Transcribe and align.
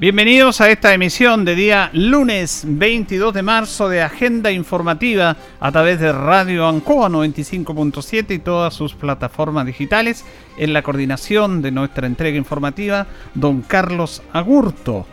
Bienvenidos 0.00 0.60
a 0.60 0.70
esta 0.70 0.94
emisión 0.94 1.44
de 1.44 1.56
día 1.56 1.90
lunes 1.92 2.62
22 2.64 3.34
de 3.34 3.42
marzo 3.42 3.88
de 3.88 4.00
Agenda 4.00 4.52
Informativa 4.52 5.36
a 5.58 5.72
través 5.72 5.98
de 5.98 6.12
Radio 6.12 6.68
Ancoa 6.68 7.08
95.7 7.08 8.36
y 8.36 8.38
todas 8.38 8.74
sus 8.74 8.94
plataformas 8.94 9.66
digitales 9.66 10.24
en 10.56 10.72
la 10.72 10.82
coordinación 10.82 11.62
de 11.62 11.72
nuestra 11.72 12.06
entrega 12.06 12.38
informativa, 12.38 13.08
don 13.34 13.62
Carlos 13.62 14.22
Agurto. 14.32 15.04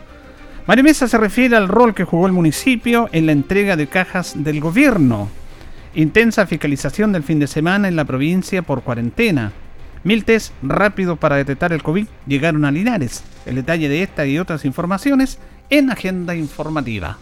María 0.68 0.84
Mesa 0.84 1.08
se 1.08 1.18
refiere 1.18 1.56
al 1.56 1.66
rol 1.66 1.92
que 1.92 2.04
jugó 2.04 2.28
el 2.28 2.32
municipio 2.32 3.08
en 3.10 3.26
la 3.26 3.32
entrega 3.32 3.74
de 3.74 3.88
cajas 3.88 4.34
del 4.44 4.60
gobierno. 4.60 5.28
Intensa 5.96 6.46
fiscalización 6.46 7.10
del 7.10 7.24
fin 7.24 7.40
de 7.40 7.48
semana 7.48 7.88
en 7.88 7.96
la 7.96 8.04
provincia 8.04 8.62
por 8.62 8.82
cuarentena. 8.84 9.50
Mil 10.06 10.24
test 10.24 10.52
rápidos 10.62 11.18
para 11.18 11.34
detectar 11.34 11.72
el 11.72 11.82
COVID 11.82 12.06
llegaron 12.28 12.64
a 12.64 12.70
Linares. 12.70 13.24
El 13.44 13.56
detalle 13.56 13.88
de 13.88 14.04
esta 14.04 14.24
y 14.24 14.38
otras 14.38 14.64
informaciones 14.64 15.38
en 15.68 15.90
Agenda 15.90 16.36
Informativa. 16.36 17.18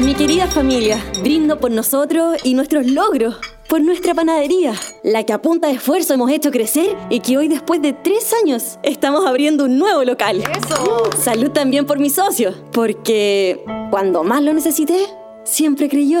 Mi 0.00 0.16
querida 0.16 0.48
familia, 0.48 0.98
brindo 1.22 1.60
por 1.60 1.70
nosotros 1.70 2.38
y 2.42 2.54
nuestros 2.54 2.88
logros, 2.88 3.36
por 3.68 3.82
nuestra 3.82 4.14
panadería, 4.14 4.74
la 5.04 5.22
que 5.22 5.32
a 5.32 5.40
punta 5.40 5.68
de 5.68 5.74
esfuerzo 5.74 6.14
hemos 6.14 6.28
hecho 6.32 6.50
crecer 6.50 6.96
y 7.08 7.20
que 7.20 7.38
hoy 7.38 7.46
después 7.46 7.80
de 7.80 7.92
tres 7.92 8.34
años 8.42 8.80
estamos 8.82 9.24
abriendo 9.24 9.66
un 9.66 9.78
nuevo 9.78 10.02
local. 10.02 10.42
¡Eso! 10.56 11.08
Salud 11.22 11.50
también 11.52 11.86
por 11.86 12.00
mi 12.00 12.10
socio, 12.10 12.52
porque 12.72 13.64
cuando 13.92 14.24
más 14.24 14.42
lo 14.42 14.52
necesité, 14.52 15.06
siempre 15.44 15.88
creyó. 15.88 16.20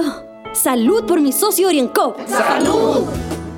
Salud 0.52 1.06
por 1.06 1.20
mi 1.20 1.32
socio 1.32 1.66
Orienco. 1.66 2.14
¡Salud! 2.28 3.31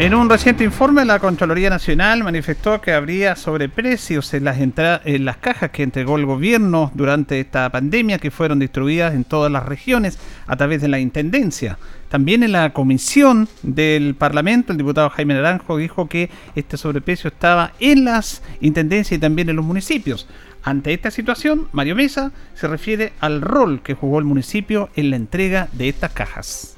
En 0.00 0.14
un 0.14 0.30
reciente 0.30 0.62
informe, 0.62 1.04
la 1.04 1.18
Contraloría 1.18 1.70
Nacional 1.70 2.22
manifestó 2.22 2.80
que 2.80 2.92
habría 2.92 3.34
sobreprecios 3.34 4.32
en 4.32 4.44
las, 4.44 4.56
en 4.56 5.24
las 5.24 5.38
cajas 5.38 5.70
que 5.70 5.82
entregó 5.82 6.16
el 6.16 6.24
gobierno 6.24 6.92
durante 6.94 7.40
esta 7.40 7.68
pandemia 7.70 8.20
que 8.20 8.30
fueron 8.30 8.60
distribuidas 8.60 9.12
en 9.12 9.24
todas 9.24 9.50
las 9.50 9.66
regiones 9.66 10.16
a 10.46 10.54
través 10.54 10.82
de 10.82 10.86
la 10.86 11.00
Intendencia. 11.00 11.80
También 12.10 12.44
en 12.44 12.52
la 12.52 12.72
comisión 12.72 13.48
del 13.64 14.14
Parlamento, 14.14 14.70
el 14.70 14.78
diputado 14.78 15.10
Jaime 15.10 15.34
Naranjo 15.34 15.76
dijo 15.76 16.08
que 16.08 16.30
este 16.54 16.76
sobreprecio 16.76 17.26
estaba 17.26 17.72
en 17.80 18.04
las 18.04 18.40
intendencias 18.60 19.18
y 19.18 19.20
también 19.20 19.48
en 19.48 19.56
los 19.56 19.64
municipios. 19.64 20.28
Ante 20.62 20.94
esta 20.94 21.10
situación, 21.10 21.66
Mario 21.72 21.96
Mesa 21.96 22.30
se 22.54 22.68
refiere 22.68 23.14
al 23.18 23.40
rol 23.40 23.82
que 23.82 23.94
jugó 23.94 24.20
el 24.20 24.26
municipio 24.26 24.90
en 24.94 25.10
la 25.10 25.16
entrega 25.16 25.66
de 25.72 25.88
estas 25.88 26.12
cajas 26.12 26.77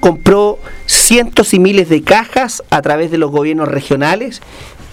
compró 0.00 0.58
cientos 0.86 1.54
y 1.54 1.58
miles 1.58 1.88
de 1.88 2.02
cajas 2.02 2.62
a 2.70 2.82
través 2.82 3.10
de 3.10 3.18
los 3.18 3.30
gobiernos 3.30 3.68
regionales 3.68 4.40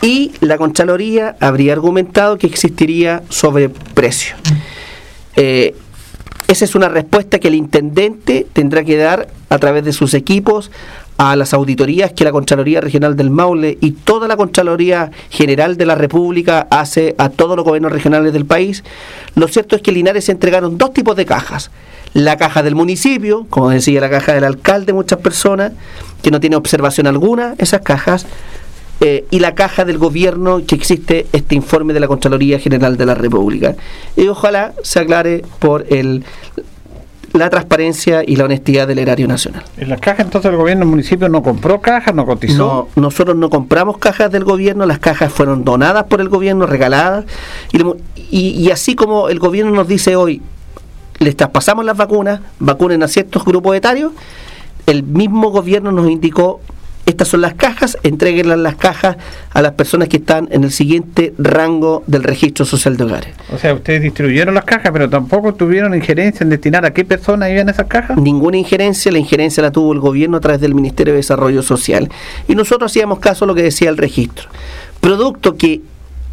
y 0.01 0.31
la 0.41 0.57
Contraloría 0.57 1.35
habría 1.39 1.73
argumentado 1.73 2.37
que 2.37 2.47
existiría 2.47 3.23
sobreprecio. 3.29 4.35
Eh, 5.35 5.75
esa 6.47 6.65
es 6.65 6.75
una 6.75 6.89
respuesta 6.89 7.39
que 7.39 7.49
el 7.49 7.55
intendente 7.55 8.47
tendrá 8.53 8.83
que 8.83 8.97
dar 8.97 9.27
a 9.49 9.57
través 9.57 9.83
de 9.83 9.93
sus 9.93 10.13
equipos 10.13 10.71
a 11.17 11.35
las 11.35 11.53
auditorías 11.53 12.13
que 12.13 12.23
la 12.23 12.31
Contraloría 12.31 12.79
Regional 12.79 13.15
del 13.15 13.31
Maule 13.31 13.77
y 13.81 13.91
toda 13.91 14.27
la 14.27 14.37
Contraloría 14.37 15.11
General 15.29 15.77
de 15.77 15.85
la 15.85 15.95
República 15.95 16.67
hace 16.69 17.15
a 17.17 17.29
todos 17.29 17.55
los 17.55 17.65
gobiernos 17.65 17.91
regionales 17.91 18.33
del 18.33 18.45
país. 18.45 18.83
Lo 19.35 19.47
cierto 19.47 19.75
es 19.75 19.81
que 19.81 19.91
Linares 19.91 20.25
se 20.25 20.31
entregaron 20.31 20.77
dos 20.77 20.93
tipos 20.93 21.15
de 21.15 21.25
cajas 21.25 21.71
la 22.13 22.37
caja 22.37 22.63
del 22.63 22.73
municipio, 22.75 23.45
como 23.49 23.69
decía 23.69 24.01
la 24.01 24.09
caja 24.09 24.33
del 24.33 24.43
alcalde, 24.43 24.93
muchas 24.93 25.19
personas, 25.19 25.73
que 26.21 26.31
no 26.31 26.39
tiene 26.39 26.55
observación 26.55 27.05
alguna, 27.05 27.53
esas 27.57 27.81
cajas, 27.81 28.25
eh, 28.99 29.25
y 29.29 29.39
la 29.39 29.53
caja 29.53 29.85
del 29.85 29.97
gobierno 29.97 30.61
que 30.65 30.75
existe 30.75 31.27
este 31.31 31.55
informe 31.55 31.93
de 31.93 31.99
la 31.99 32.07
Contraloría 32.07 32.59
General 32.59 32.97
de 32.97 33.05
la 33.05 33.13
República. 33.13 33.75
Y 34.15 34.27
ojalá 34.27 34.73
se 34.81 34.99
aclare 34.99 35.43
por 35.59 35.85
el 35.89 36.23
la 37.33 37.49
transparencia 37.49 38.23
y 38.25 38.35
la 38.35 38.45
honestidad 38.45 38.87
del 38.87 38.99
erario 38.99 39.27
nacional. 39.27 39.63
¿En 39.77 39.89
las 39.89 39.99
cajas 39.99 40.25
entonces 40.25 40.49
el 40.49 40.57
gobierno 40.57 40.83
el 40.83 40.89
municipio 40.89 41.29
no 41.29 41.43
compró 41.43 41.79
cajas, 41.81 42.15
no 42.15 42.25
cotizó? 42.25 42.89
No, 42.95 43.01
nosotros 43.01 43.35
no 43.35 43.49
compramos 43.49 43.97
cajas 43.97 44.31
del 44.31 44.43
gobierno, 44.43 44.85
las 44.85 44.99
cajas 44.99 45.31
fueron 45.31 45.63
donadas 45.63 46.05
por 46.05 46.21
el 46.21 46.29
gobierno, 46.29 46.65
regaladas, 46.65 47.25
y, 48.31 48.37
y 48.49 48.71
así 48.71 48.95
como 48.95 49.29
el 49.29 49.39
gobierno 49.39 49.71
nos 49.71 49.87
dice 49.87 50.15
hoy, 50.15 50.41
les 51.19 51.35
traspasamos 51.35 51.85
las 51.85 51.97
vacunas, 51.97 52.41
vacunen 52.59 53.03
a 53.03 53.07
ciertos 53.07 53.43
grupos 53.45 53.75
etarios, 53.75 54.13
el 54.85 55.03
mismo 55.03 55.49
gobierno 55.49 55.91
nos 55.91 56.09
indicó 56.09 56.61
estas 57.07 57.29
son 57.29 57.39
las 57.39 57.53
cajas, 57.53 57.97
entreguenlas 58.03 58.59
las 58.59 58.75
cajas 58.75 59.15
a 59.53 59.61
las 59.61 59.71
personas 59.71 60.09
que 60.09 60.17
están 60.17 60.49
en 60.51 60.65
el 60.65 60.71
siguiente 60.71 61.33
rango 61.37 62.03
del 62.05 62.21
registro 62.21 62.65
social 62.65 62.97
de 62.97 63.05
hogares. 63.05 63.33
O 63.51 63.57
sea, 63.57 63.73
ustedes 63.73 64.01
distribuyeron 64.01 64.53
las 64.53 64.65
cajas, 64.65 64.91
pero 64.91 65.09
tampoco 65.09 65.53
tuvieron 65.53 65.95
injerencia 65.95 66.43
en 66.43 66.49
destinar 66.49 66.85
a 66.85 66.91
qué 66.91 67.05
personas 67.05 67.49
iban 67.49 67.69
esas 67.69 67.87
cajas. 67.87 68.17
Ninguna 68.17 68.57
injerencia, 68.57 69.09
la 69.09 69.19
injerencia 69.19 69.63
la 69.63 69.71
tuvo 69.71 69.93
el 69.93 70.01
gobierno 70.01 70.37
a 70.37 70.41
través 70.41 70.59
del 70.59 70.75
Ministerio 70.75 71.13
de 71.13 71.17
Desarrollo 71.17 71.63
Social. 71.63 72.09
Y 72.47 72.55
nosotros 72.55 72.91
hacíamos 72.91 73.19
caso 73.19 73.45
a 73.45 73.47
lo 73.47 73.55
que 73.55 73.63
decía 73.63 73.89
el 73.89 73.95
registro. 73.95 74.49
Producto 74.99 75.55
que 75.55 75.81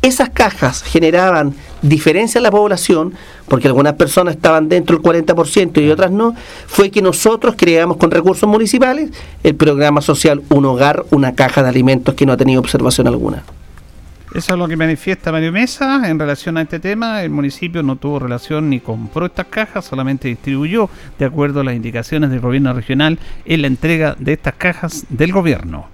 esas 0.05 0.29
cajas 0.29 0.83
generaban 0.83 1.55
diferencia 1.81 2.39
en 2.39 2.43
la 2.43 2.51
población, 2.51 3.15
porque 3.49 3.69
algunas 3.69 3.95
personas 3.95 4.37
estaban 4.37 4.69
dentro 4.69 4.99
del 4.99 5.05
40% 5.05 5.83
y 5.83 5.91
otras 5.91 6.11
no, 6.11 6.35
fue 6.67 6.91
que 6.91 7.01
nosotros 7.01 7.55
creamos 7.57 7.97
con 7.97 8.11
recursos 8.11 8.49
municipales 8.49 9.11
el 9.43 9.55
programa 9.55 10.03
social 10.03 10.43
Un 10.51 10.67
Hogar, 10.67 11.05
una 11.11 11.35
caja 11.35 11.63
de 11.63 11.71
alimentos 11.71 12.15
que 12.15 12.27
no 12.27 12.35
ha 12.35 12.37
tenido 12.37 12.61
observación 12.61 13.07
alguna. 13.07 13.45
Eso 14.35 14.53
es 14.53 14.59
lo 14.59 14.69
que 14.69 14.77
manifiesta 14.77 15.33
Mario 15.33 15.53
Mesa 15.53 16.11
en 16.11 16.19
relación 16.19 16.59
a 16.59 16.63
este 16.63 16.81
tema. 16.81 17.23
El 17.23 17.31
municipio 17.31 17.83
no 17.83 17.97
tuvo 17.97 18.19
relación 18.19 18.69
ni 18.69 18.81
compró 18.81 19.27
estas 19.27 19.47
cajas, 19.47 19.87
solamente 19.87 20.29
distribuyó, 20.29 20.91
de 21.19 21.25
acuerdo 21.25 21.61
a 21.61 21.65
las 21.65 21.77
indicaciones 21.77 22.31
del 22.31 22.41
gobierno 22.41 22.73
regional, 22.75 23.19
en 23.45 23.63
la 23.63 23.69
entrega 23.69 24.17
de 24.19 24.33
estas 24.35 24.55
cajas 24.55 25.07
del 25.09 25.33
gobierno. 25.33 25.94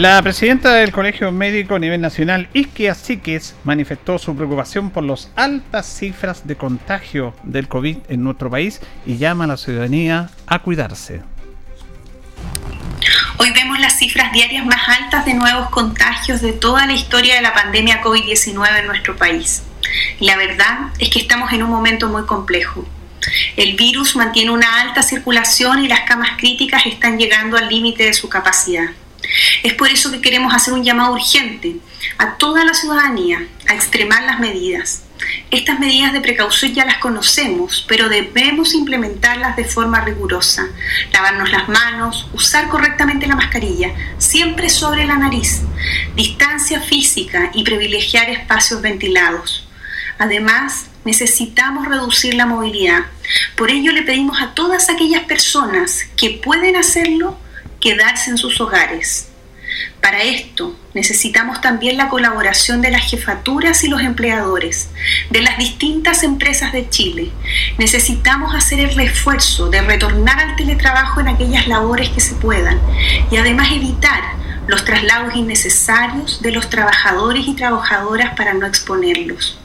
La 0.00 0.22
presidenta 0.22 0.72
del 0.72 0.92
Colegio 0.92 1.30
Médico 1.30 1.74
a 1.74 1.78
nivel 1.78 2.00
nacional, 2.00 2.48
Isquia 2.54 2.94
Siques, 2.94 3.54
manifestó 3.64 4.18
su 4.18 4.34
preocupación 4.34 4.88
por 4.88 5.04
las 5.04 5.30
altas 5.36 5.84
cifras 5.84 6.46
de 6.46 6.56
contagio 6.56 7.34
del 7.42 7.68
COVID 7.68 7.98
en 8.08 8.24
nuestro 8.24 8.48
país 8.48 8.80
y 9.04 9.18
llama 9.18 9.44
a 9.44 9.48
la 9.48 9.56
ciudadanía 9.58 10.30
a 10.46 10.60
cuidarse. 10.60 11.20
Hoy 13.36 13.52
vemos 13.52 13.78
las 13.78 13.98
cifras 13.98 14.32
diarias 14.32 14.64
más 14.64 14.88
altas 14.88 15.26
de 15.26 15.34
nuevos 15.34 15.68
contagios 15.68 16.40
de 16.40 16.54
toda 16.54 16.86
la 16.86 16.94
historia 16.94 17.34
de 17.34 17.42
la 17.42 17.52
pandemia 17.52 18.00
COVID-19 18.00 18.78
en 18.78 18.86
nuestro 18.86 19.16
país. 19.16 19.64
La 20.18 20.38
verdad 20.38 20.78
es 20.98 21.10
que 21.10 21.18
estamos 21.18 21.52
en 21.52 21.62
un 21.62 21.68
momento 21.68 22.08
muy 22.08 22.24
complejo. 22.24 22.88
El 23.54 23.76
virus 23.76 24.16
mantiene 24.16 24.50
una 24.50 24.80
alta 24.80 25.02
circulación 25.02 25.84
y 25.84 25.88
las 25.88 26.00
camas 26.08 26.38
críticas 26.38 26.86
están 26.86 27.18
llegando 27.18 27.58
al 27.58 27.68
límite 27.68 28.04
de 28.04 28.14
su 28.14 28.30
capacidad. 28.30 28.92
Es 29.62 29.74
por 29.74 29.88
eso 29.88 30.10
que 30.10 30.20
queremos 30.20 30.54
hacer 30.54 30.74
un 30.74 30.84
llamado 30.84 31.12
urgente 31.12 31.76
a 32.18 32.36
toda 32.36 32.64
la 32.64 32.74
ciudadanía 32.74 33.46
a 33.68 33.74
extremar 33.74 34.22
las 34.24 34.40
medidas. 34.40 35.02
Estas 35.50 35.78
medidas 35.78 36.12
de 36.12 36.20
precaución 36.20 36.74
ya 36.74 36.84
las 36.84 36.98
conocemos, 36.98 37.84
pero 37.88 38.08
debemos 38.08 38.74
implementarlas 38.74 39.56
de 39.56 39.64
forma 39.64 40.00
rigurosa. 40.00 40.68
Lavarnos 41.12 41.50
las 41.50 41.68
manos, 41.68 42.28
usar 42.32 42.68
correctamente 42.68 43.26
la 43.26 43.36
mascarilla, 43.36 43.92
siempre 44.18 44.70
sobre 44.70 45.04
la 45.04 45.16
nariz, 45.16 45.62
distancia 46.16 46.80
física 46.80 47.50
y 47.52 47.64
privilegiar 47.64 48.30
espacios 48.30 48.80
ventilados. 48.80 49.68
Además, 50.18 50.86
necesitamos 51.04 51.86
reducir 51.86 52.34
la 52.34 52.46
movilidad. 52.46 53.06
Por 53.56 53.70
ello 53.70 53.92
le 53.92 54.02
pedimos 54.02 54.40
a 54.40 54.54
todas 54.54 54.88
aquellas 54.90 55.24
personas 55.24 56.04
que 56.16 56.40
pueden 56.42 56.76
hacerlo 56.76 57.38
quedarse 57.80 58.30
en 58.30 58.38
sus 58.38 58.60
hogares. 58.60 59.30
Para 60.00 60.22
esto 60.22 60.76
necesitamos 60.94 61.60
también 61.60 61.96
la 61.96 62.08
colaboración 62.08 62.80
de 62.80 62.90
las 62.90 63.08
jefaturas 63.08 63.84
y 63.84 63.88
los 63.88 64.00
empleadores 64.00 64.88
de 65.30 65.42
las 65.42 65.58
distintas 65.58 66.22
empresas 66.22 66.72
de 66.72 66.88
Chile. 66.88 67.30
Necesitamos 67.78 68.54
hacer 68.54 68.80
el 68.80 68.98
esfuerzo 68.98 69.68
de 69.68 69.82
retornar 69.82 70.40
al 70.40 70.56
teletrabajo 70.56 71.20
en 71.20 71.28
aquellas 71.28 71.68
labores 71.68 72.08
que 72.08 72.20
se 72.20 72.34
puedan 72.34 72.80
y 73.30 73.36
además 73.36 73.68
evitar 73.72 74.22
los 74.66 74.84
traslados 74.84 75.36
innecesarios 75.36 76.40
de 76.42 76.52
los 76.52 76.70
trabajadores 76.70 77.46
y 77.46 77.54
trabajadoras 77.54 78.34
para 78.36 78.54
no 78.54 78.66
exponerlos. 78.66 79.59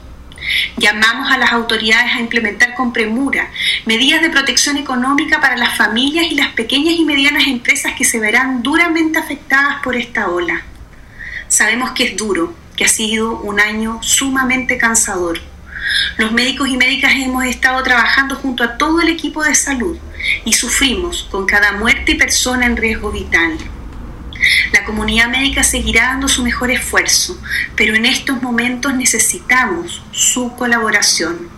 Llamamos 0.76 1.30
a 1.30 1.38
las 1.38 1.52
autoridades 1.52 2.12
a 2.14 2.20
implementar 2.20 2.74
con 2.74 2.92
premura 2.92 3.50
medidas 3.84 4.22
de 4.22 4.30
protección 4.30 4.76
económica 4.76 5.40
para 5.40 5.56
las 5.56 5.76
familias 5.76 6.26
y 6.30 6.34
las 6.34 6.52
pequeñas 6.52 6.94
y 6.94 7.04
medianas 7.04 7.46
empresas 7.46 7.94
que 7.96 8.04
se 8.04 8.20
verán 8.20 8.62
duramente 8.62 9.18
afectadas 9.18 9.76
por 9.82 9.96
esta 9.96 10.28
ola. 10.28 10.62
Sabemos 11.48 11.92
que 11.92 12.04
es 12.04 12.16
duro, 12.16 12.54
que 12.76 12.84
ha 12.84 12.88
sido 12.88 13.38
un 13.40 13.60
año 13.60 14.00
sumamente 14.02 14.78
cansador. 14.78 15.40
Los 16.18 16.32
médicos 16.32 16.68
y 16.68 16.76
médicas 16.76 17.12
hemos 17.14 17.44
estado 17.44 17.82
trabajando 17.82 18.36
junto 18.36 18.64
a 18.64 18.76
todo 18.76 19.00
el 19.00 19.08
equipo 19.08 19.44
de 19.44 19.54
salud 19.54 19.96
y 20.44 20.52
sufrimos 20.52 21.28
con 21.30 21.46
cada 21.46 21.72
muerte 21.72 22.12
y 22.12 22.14
persona 22.16 22.66
en 22.66 22.76
riesgo 22.76 23.12
vital. 23.12 23.56
La 24.72 24.84
comunidad 24.84 25.28
médica 25.28 25.62
seguirá 25.62 26.08
dando 26.08 26.26
su 26.28 26.42
mejor 26.42 26.70
esfuerzo, 26.70 27.38
pero 27.76 27.94
en 27.94 28.06
estos 28.06 28.40
momentos 28.42 28.94
necesitamos 28.94 30.02
su 30.10 30.54
colaboración. 30.56 31.48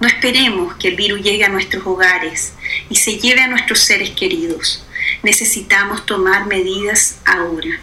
No 0.00 0.08
esperemos 0.08 0.74
que 0.76 0.88
el 0.88 0.96
virus 0.96 1.22
llegue 1.22 1.44
a 1.44 1.48
nuestros 1.48 1.86
hogares 1.86 2.54
y 2.88 2.96
se 2.96 3.18
lleve 3.18 3.42
a 3.42 3.48
nuestros 3.48 3.80
seres 3.80 4.10
queridos. 4.10 4.86
Necesitamos 5.22 6.06
tomar 6.06 6.46
medidas 6.46 7.20
ahora. 7.26 7.78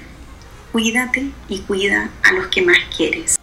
Cuídate 0.71 1.27
y 1.47 1.59
cuida 1.59 2.09
a 2.23 2.31
los 2.33 2.47
que 2.47 2.63
más 2.63 2.79
quieres. 2.95 3.37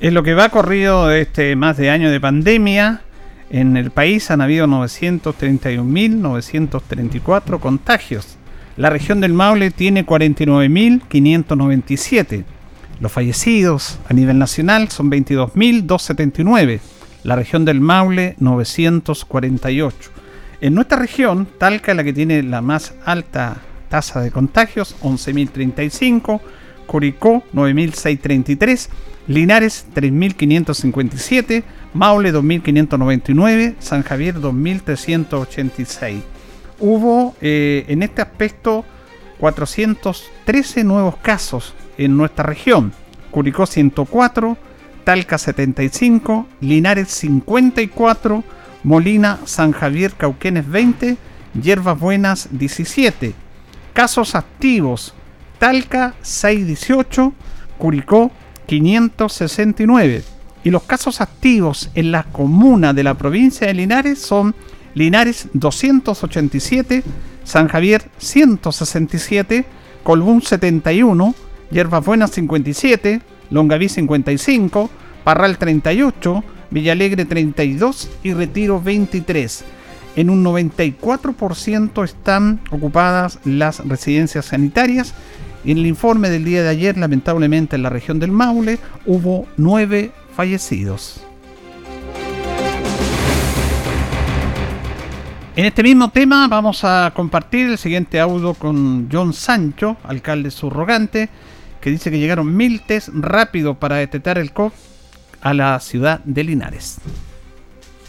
En 0.00 0.14
lo 0.14 0.22
que 0.22 0.34
va 0.34 0.50
corrido 0.50 1.10
este 1.10 1.56
más 1.56 1.78
de 1.78 1.90
año 1.90 2.10
de 2.10 2.20
pandemia, 2.20 3.00
en 3.50 3.76
el 3.76 3.90
país 3.90 4.30
han 4.30 4.40
habido 4.42 4.66
931.934 4.66 7.60
contagios 7.60 8.38
la 8.76 8.90
región 8.90 9.20
del 9.20 9.32
Maule 9.32 9.70
tiene 9.70 10.04
49.597. 10.04 12.42
Los 13.00 13.12
fallecidos 13.12 14.00
a 14.08 14.14
nivel 14.14 14.36
nacional 14.38 14.88
son 14.88 15.12
22.279. 15.12 16.80
La 17.22 17.36
región 17.36 17.64
del 17.64 17.80
Maule 17.80 18.34
948. 18.38 20.10
En 20.60 20.74
nuestra 20.74 20.98
región, 20.98 21.46
Talca 21.58 21.92
es 21.92 21.96
la 21.96 22.02
que 22.02 22.12
tiene 22.12 22.42
la 22.42 22.60
más 22.62 22.94
alta 23.04 23.58
tasa 23.88 24.20
de 24.20 24.32
contagios, 24.32 24.96
11.035. 25.02 26.40
Curicó 26.86 27.44
9.633. 27.54 28.88
Linares 29.28 29.86
3.557. 29.94 31.62
Maule 31.94 32.34
2.599. 32.34 33.76
San 33.78 34.02
Javier 34.02 34.34
2.386 34.36 36.33
hubo 36.78 37.34
eh, 37.40 37.84
en 37.88 38.02
este 38.02 38.22
aspecto 38.22 38.84
413 39.38 40.84
nuevos 40.84 41.16
casos 41.16 41.74
en 41.98 42.16
nuestra 42.16 42.44
región. 42.44 42.92
Curicó 43.30 43.66
104, 43.66 44.56
Talca 45.04 45.38
75, 45.38 46.46
Linares 46.60 47.08
54, 47.08 48.44
Molina, 48.84 49.40
San 49.44 49.72
Javier, 49.72 50.12
Cauquenes 50.14 50.68
20, 50.68 51.16
Hierbas 51.60 51.98
Buenas 51.98 52.48
17. 52.52 53.34
Casos 53.92 54.34
activos, 54.34 55.14
Talca 55.58 56.14
618, 56.22 57.32
Curicó 57.78 58.30
569. 58.66 60.24
Y 60.64 60.70
los 60.70 60.84
casos 60.84 61.20
activos 61.20 61.90
en 61.94 62.10
la 62.10 62.24
comuna 62.24 62.94
de 62.94 63.04
la 63.04 63.14
provincia 63.14 63.66
de 63.66 63.74
Linares 63.74 64.18
son 64.20 64.54
Linares 64.94 65.48
287, 65.52 67.02
San 67.42 67.68
Javier 67.68 68.02
167, 68.18 69.64
Colbún 70.02 70.40
71, 70.40 71.34
Yerbas 71.70 72.04
Buenas 72.04 72.30
57, 72.30 73.20
Longaví 73.50 73.88
55, 73.88 74.90
Parral 75.24 75.58
38, 75.58 76.44
Villalegre 76.70 77.24
32 77.24 78.10
y 78.22 78.34
Retiro 78.34 78.80
23. 78.80 79.64
En 80.16 80.30
un 80.30 80.44
94% 80.44 82.04
están 82.04 82.60
ocupadas 82.70 83.40
las 83.44 83.80
residencias 83.86 84.46
sanitarias. 84.46 85.12
En 85.64 85.78
el 85.78 85.86
informe 85.86 86.30
del 86.30 86.44
día 86.44 86.62
de 86.62 86.68
ayer, 86.68 86.96
lamentablemente 86.96 87.74
en 87.74 87.82
la 87.82 87.90
región 87.90 88.20
del 88.20 88.30
Maule, 88.30 88.78
hubo 89.06 89.46
nueve 89.56 90.12
fallecidos. 90.36 91.24
En 95.56 95.66
este 95.66 95.84
mismo 95.84 96.10
tema 96.10 96.48
vamos 96.48 96.82
a 96.82 97.12
compartir 97.14 97.70
el 97.70 97.78
siguiente 97.78 98.18
audio 98.18 98.54
con 98.54 99.08
John 99.10 99.32
Sancho, 99.32 99.96
alcalde 100.02 100.50
subrogante, 100.50 101.28
que 101.80 101.90
dice 101.90 102.10
que 102.10 102.18
llegaron 102.18 102.56
mil 102.56 102.82
test 102.84 103.10
rápido 103.12 103.74
para 103.74 103.94
detectar 103.94 104.36
el 104.36 104.52
COVID 104.52 104.72
a 105.42 105.54
la 105.54 105.78
ciudad 105.78 106.18
de 106.24 106.42
Linares. 106.42 106.96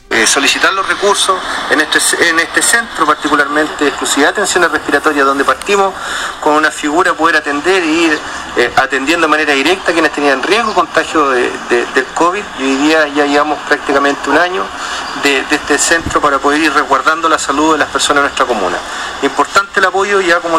Eh, 0.10 0.26
solicitar 0.26 0.74
los 0.74 0.88
recursos 0.88 1.38
en 1.70 1.82
este, 1.82 2.00
en 2.30 2.40
este 2.40 2.64
centro, 2.64 3.06
particularmente 3.06 3.84
de 3.84 3.90
exclusividad 3.90 4.30
de 4.30 4.42
atención 4.42 4.72
respiratoria, 4.72 5.24
donde 5.24 5.44
partimos 5.44 5.94
con 6.42 6.54
una 6.54 6.72
figura 6.72 7.14
poder 7.14 7.36
atender 7.36 7.84
y 7.84 8.06
ir 8.06 8.20
eh, 8.58 8.72
atendiendo 8.78 9.28
de 9.28 9.32
manera 9.32 9.54
directa 9.54 9.92
quienes 9.92 10.12
tenían 10.14 10.42
riesgo 10.42 10.70
de 10.70 10.76
contagio 10.76 11.30
de, 11.30 11.52
del 11.70 12.06
COVID. 12.16 12.44
Y 12.60 12.64
hoy 12.64 12.76
día 12.78 13.08
ya 13.10 13.26
llevamos 13.26 13.60
prácticamente 13.68 14.30
un 14.30 14.38
año 14.38 14.64
de, 15.24 15.46
este 15.50 15.78
centro 15.78 16.22
para 16.22 16.40
poder 16.40 16.62
ir 16.62 16.74
resguardando 16.74 17.30
la 17.30 17.40
salud 17.40 17.74
de 17.74 17.80
las 17.80 17.90
personas 17.90 18.24
de 18.24 18.30
nuestra 18.30 18.46
comuna. 18.46 18.78
Importante 19.22 19.80
el 19.80 19.86
apoyo, 19.86 20.22
ya 20.22 20.40
como 20.40 20.58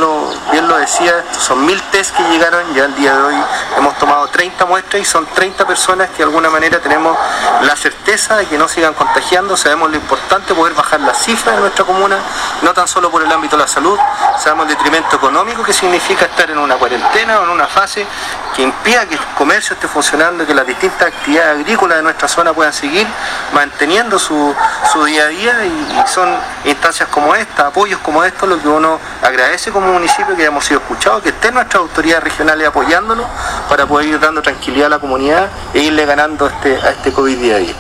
bien 0.50 0.66
lo 0.68 0.76
decía, 0.76 1.25
son 1.38 1.64
mil 1.64 1.80
test 1.90 2.16
que 2.16 2.22
llegaron, 2.25 2.75
ya 2.75 2.84
el 2.84 2.94
día 2.94 3.14
de 3.14 3.22
hoy 3.22 3.34
hemos 3.76 3.96
tomado 3.98 4.26
30 4.28 4.64
muestras 4.66 5.02
y 5.02 5.04
son 5.04 5.26
30 5.26 5.66
personas 5.66 6.10
que 6.10 6.18
de 6.18 6.25
alguna 6.25 6.50
manera 6.50 6.80
tenemos 6.80 7.16
la 7.62 7.76
certeza 7.76 8.36
de 8.36 8.46
que 8.46 8.58
no 8.58 8.68
sigan 8.68 8.94
contagiando, 8.94 9.56
sabemos 9.56 9.90
lo 9.90 9.96
importante 9.96 10.54
poder 10.54 10.75
bajar 10.75 11.00
las 11.00 11.18
cifras 11.22 11.54
de 11.54 11.60
nuestra 11.60 11.84
comuna, 11.84 12.18
no 12.62 12.72
tan 12.75 12.88
solo 12.88 13.10
por 13.10 13.22
el 13.22 13.30
ámbito 13.30 13.56
de 13.56 13.62
la 13.62 13.68
salud, 13.68 13.98
sabemos 14.38 14.66
el 14.66 14.76
detrimento 14.76 15.16
económico 15.16 15.62
que 15.62 15.72
significa 15.72 16.26
estar 16.26 16.50
en 16.50 16.58
una 16.58 16.76
cuarentena 16.76 17.40
o 17.40 17.44
en 17.44 17.50
una 17.50 17.66
fase 17.66 18.06
que 18.56 18.62
impida 18.62 19.06
que 19.06 19.14
el 19.14 19.20
comercio 19.36 19.75
esté 19.75 19.86
funcionando, 19.86 20.46
que 20.46 20.54
las 20.54 20.66
distintas 20.66 21.08
actividades 21.08 21.60
agrícolas 21.60 21.98
de 21.98 22.02
nuestra 22.02 22.26
zona 22.26 22.54
puedan 22.54 22.72
seguir 22.72 23.06
manteniendo 23.52 24.18
su, 24.18 24.54
día 25.04 25.25
a 25.25 25.28
día 25.28 25.66
y, 25.66 26.08
son 26.08 26.28
instancias 26.64 27.08
como 27.10 27.34
esta, 27.34 27.66
apoyos 27.66 28.00
como 28.00 28.25
estos, 28.25 28.48
lo 28.48 28.60
que 28.60 28.66
uno 28.66 28.98
agradece 29.22 29.70
como 29.70 29.92
municipio 29.92 30.34
que 30.34 30.42
hayamos 30.42 30.64
sido 30.64 30.80
escuchados, 30.80 31.22
que 31.22 31.28
estén 31.28 31.52
nuestras 31.52 31.82
autoridades 31.82 32.25
regionales 32.25 32.66
apoyándonos 32.66 33.26
para 33.68 33.84
poder 33.84 34.08
ir 34.08 34.20
dando 34.20 34.40
tranquilidad 34.40 34.86
a 34.86 34.90
la 34.90 34.98
comunidad 35.00 35.48
e 35.75 35.80
irle 35.80 36.06
ganando 36.06 36.46
este, 36.46 36.76
a 36.76 36.90
este 36.90 37.12
COVID 37.12 37.36
día 37.36 37.56
a 37.56 37.58
día. 37.58 37.75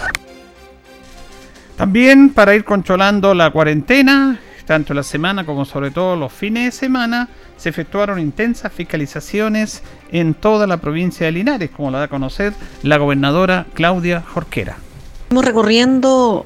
También 1.76 2.34
para 2.34 2.54
ir 2.54 2.64
controlando 2.64 3.32
la 3.32 3.50
cuarentena, 3.50 4.38
tanto 4.66 4.92
la 4.92 5.02
semana 5.02 5.46
como 5.46 5.64
sobre 5.64 5.90
todo 5.90 6.16
los 6.16 6.32
fines 6.32 6.64
de 6.64 6.72
semana, 6.72 7.28
se 7.56 7.68
efectuaron 7.68 8.18
intensas 8.18 8.72
fiscalizaciones 8.72 9.82
en 10.12 10.34
toda 10.34 10.66
la 10.66 10.76
provincia 10.78 11.26
de 11.26 11.32
Linares, 11.32 11.70
como 11.70 11.90
la 11.90 11.98
da 11.98 12.04
a 12.04 12.08
conocer 12.08 12.52
la 12.82 12.98
gobernadora 12.98 13.66
Claudia 13.74 14.20
Jorquera. 14.20 14.76
Estamos 15.22 15.44
recorriendo 15.44 16.44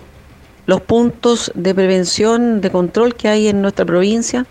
los 0.66 0.80
puntos 0.82 1.50
de 1.54 1.74
prevención, 1.74 2.60
de 2.60 2.70
control 2.70 3.14
que 3.14 3.28
hay 3.28 3.48
en 3.48 3.60
nuestra 3.62 3.84
provincia. 3.84 4.46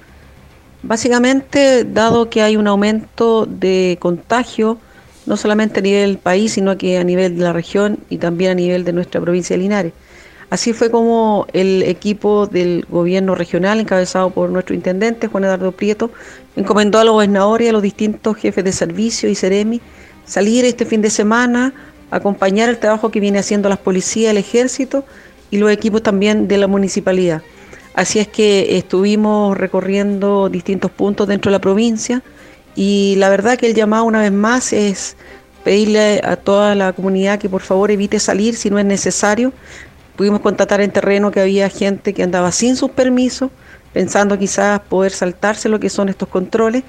Básicamente, 0.83 1.85
dado 1.85 2.29
que 2.29 2.41
hay 2.41 2.57
un 2.57 2.67
aumento 2.67 3.45
de 3.45 3.97
contagio, 3.99 4.77
no 5.25 5.37
solamente 5.37 5.79
a 5.79 5.83
nivel 5.83 6.09
del 6.09 6.17
país, 6.17 6.53
sino 6.53 6.77
que 6.77 6.97
a 6.97 7.03
nivel 7.03 7.37
de 7.37 7.43
la 7.43 7.53
región 7.53 7.99
y 8.09 8.17
también 8.17 8.51
a 8.51 8.55
nivel 8.55 8.83
de 8.83 8.93
nuestra 8.93 9.21
provincia 9.21 9.55
de 9.55 9.61
Linares. 9.61 9.93
Así 10.49 10.73
fue 10.73 10.89
como 10.89 11.45
el 11.53 11.83
equipo 11.83 12.47
del 12.47 12.85
gobierno 12.89 13.35
regional, 13.35 13.79
encabezado 13.79 14.31
por 14.31 14.49
nuestro 14.49 14.73
intendente 14.73 15.27
Juan 15.27 15.43
Eduardo 15.43 15.71
Prieto, 15.71 16.11
encomendó 16.55 16.99
a 16.99 17.03
los 17.03 17.13
gobernadores 17.13 17.67
y 17.67 17.69
a 17.69 17.73
los 17.73 17.83
distintos 17.83 18.37
jefes 18.37 18.63
de 18.63 18.71
servicio 18.71 19.29
y 19.29 19.35
Ceremi 19.35 19.79
salir 20.25 20.65
este 20.65 20.85
fin 20.85 21.01
de 21.01 21.09
semana, 21.09 21.73
acompañar 22.11 22.69
el 22.69 22.79
trabajo 22.79 23.11
que 23.11 23.19
viene 23.19 23.39
haciendo 23.39 23.69
las 23.69 23.77
policías, 23.77 24.31
el 24.31 24.37
ejército 24.37 25.05
y 25.51 25.57
los 25.57 25.71
equipos 25.71 26.01
también 26.01 26.47
de 26.47 26.57
la 26.57 26.67
municipalidad. 26.67 27.43
Así 27.93 28.19
es 28.19 28.27
que 28.27 28.77
estuvimos 28.77 29.57
recorriendo 29.57 30.49
distintos 30.49 30.89
puntos 30.91 31.27
dentro 31.27 31.51
de 31.51 31.57
la 31.57 31.61
provincia 31.61 32.23
y 32.75 33.15
la 33.17 33.29
verdad 33.29 33.57
que 33.57 33.67
el 33.67 33.73
llamado 33.73 34.05
una 34.05 34.21
vez 34.21 34.31
más 34.31 34.73
es 34.73 35.15
pedirle 35.63 36.21
a 36.23 36.35
toda 36.35 36.75
la 36.75 36.93
comunidad 36.93 37.39
que 37.39 37.49
por 37.49 37.61
favor 37.61 37.91
evite 37.91 38.19
salir 38.19 38.55
si 38.55 38.69
no 38.69 38.79
es 38.79 38.85
necesario, 38.85 39.51
Pudimos 40.19 40.41
constatar 40.41 40.81
en 40.81 40.91
terreno 40.91 41.31
que 41.31 41.39
había 41.39 41.69
gente 41.69 42.13
que 42.13 42.23
andaba 42.23 42.51
sin 42.51 42.75
sus 42.75 42.91
permisos, 42.91 43.51
pensando 43.93 44.37
quizás 44.37 44.81
poder 44.81 45.13
saltarse 45.13 45.69
lo 45.69 45.79
que 45.79 45.89
son 45.89 46.09
estos 46.09 46.27
controles, 46.27 46.83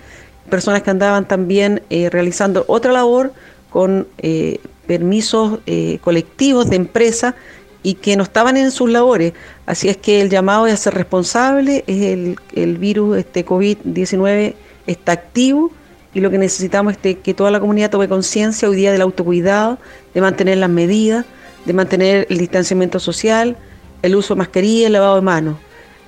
personas 0.48 0.82
que 0.82 0.90
andaban 0.90 1.28
también 1.28 1.80
eh, 1.90 2.10
realizando 2.10 2.64
otra 2.66 2.90
labor 2.90 3.32
con 3.70 4.08
eh, 4.18 4.58
permisos 4.88 5.60
eh, 5.66 6.00
colectivos 6.02 6.70
de 6.70 6.74
empresa 6.74 7.36
y 7.84 7.94
que 7.94 8.16
no 8.16 8.24
estaban 8.24 8.56
en 8.56 8.72
sus 8.72 8.90
labores. 8.90 9.32
Así 9.64 9.88
es 9.88 9.96
que 9.96 10.20
el 10.20 10.28
llamado 10.28 10.66
es 10.66 10.74
a 10.74 10.76
ser 10.76 10.94
responsable, 10.94 11.84
es 11.86 12.02
el, 12.02 12.36
el 12.56 12.78
virus 12.78 13.16
este 13.16 13.46
COVID-19 13.46 14.54
está 14.88 15.12
activo 15.12 15.70
y 16.14 16.20
lo 16.20 16.32
que 16.32 16.38
necesitamos 16.38 16.96
es 17.00 17.16
que 17.18 17.34
toda 17.34 17.52
la 17.52 17.60
comunidad 17.60 17.90
tome 17.90 18.08
conciencia 18.08 18.68
hoy 18.68 18.74
día 18.74 18.90
del 18.90 19.02
autocuidado, 19.02 19.78
de 20.14 20.20
mantener 20.20 20.58
las 20.58 20.68
medidas 20.68 21.26
de 21.64 21.72
mantener 21.72 22.26
el 22.30 22.38
distanciamiento 22.38 22.98
social, 22.98 23.56
el 24.02 24.16
uso 24.16 24.34
de 24.34 24.38
mascarilla 24.38 24.82
y 24.82 24.84
el 24.84 24.92
lavado 24.92 25.16
de 25.16 25.22
manos. 25.22 25.56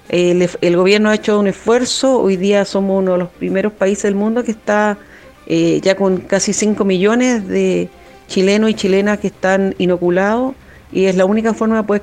El, 0.08 0.76
gobierno 0.76 1.10
ha 1.10 1.14
hecho 1.14 1.38
un 1.38 1.46
esfuerzo, 1.46 2.18
hoy 2.18 2.36
día 2.36 2.64
somos 2.64 3.02
uno 3.02 3.12
de 3.12 3.18
los 3.18 3.28
primeros 3.30 3.72
países 3.72 4.04
del 4.04 4.14
mundo 4.14 4.44
que 4.44 4.50
está 4.50 4.98
eh, 5.46 5.80
ya 5.82 5.96
con 5.96 6.18
casi 6.18 6.52
5 6.52 6.84
millones 6.84 7.48
de 7.48 7.88
chilenos 8.28 8.70
y 8.70 8.74
chilenas 8.74 9.18
que 9.20 9.28
están 9.28 9.74
inoculados 9.78 10.54
y 10.92 11.06
es 11.06 11.16
la 11.16 11.24
única 11.24 11.54
forma 11.54 11.76
de 11.76 11.82
poder 11.84 12.02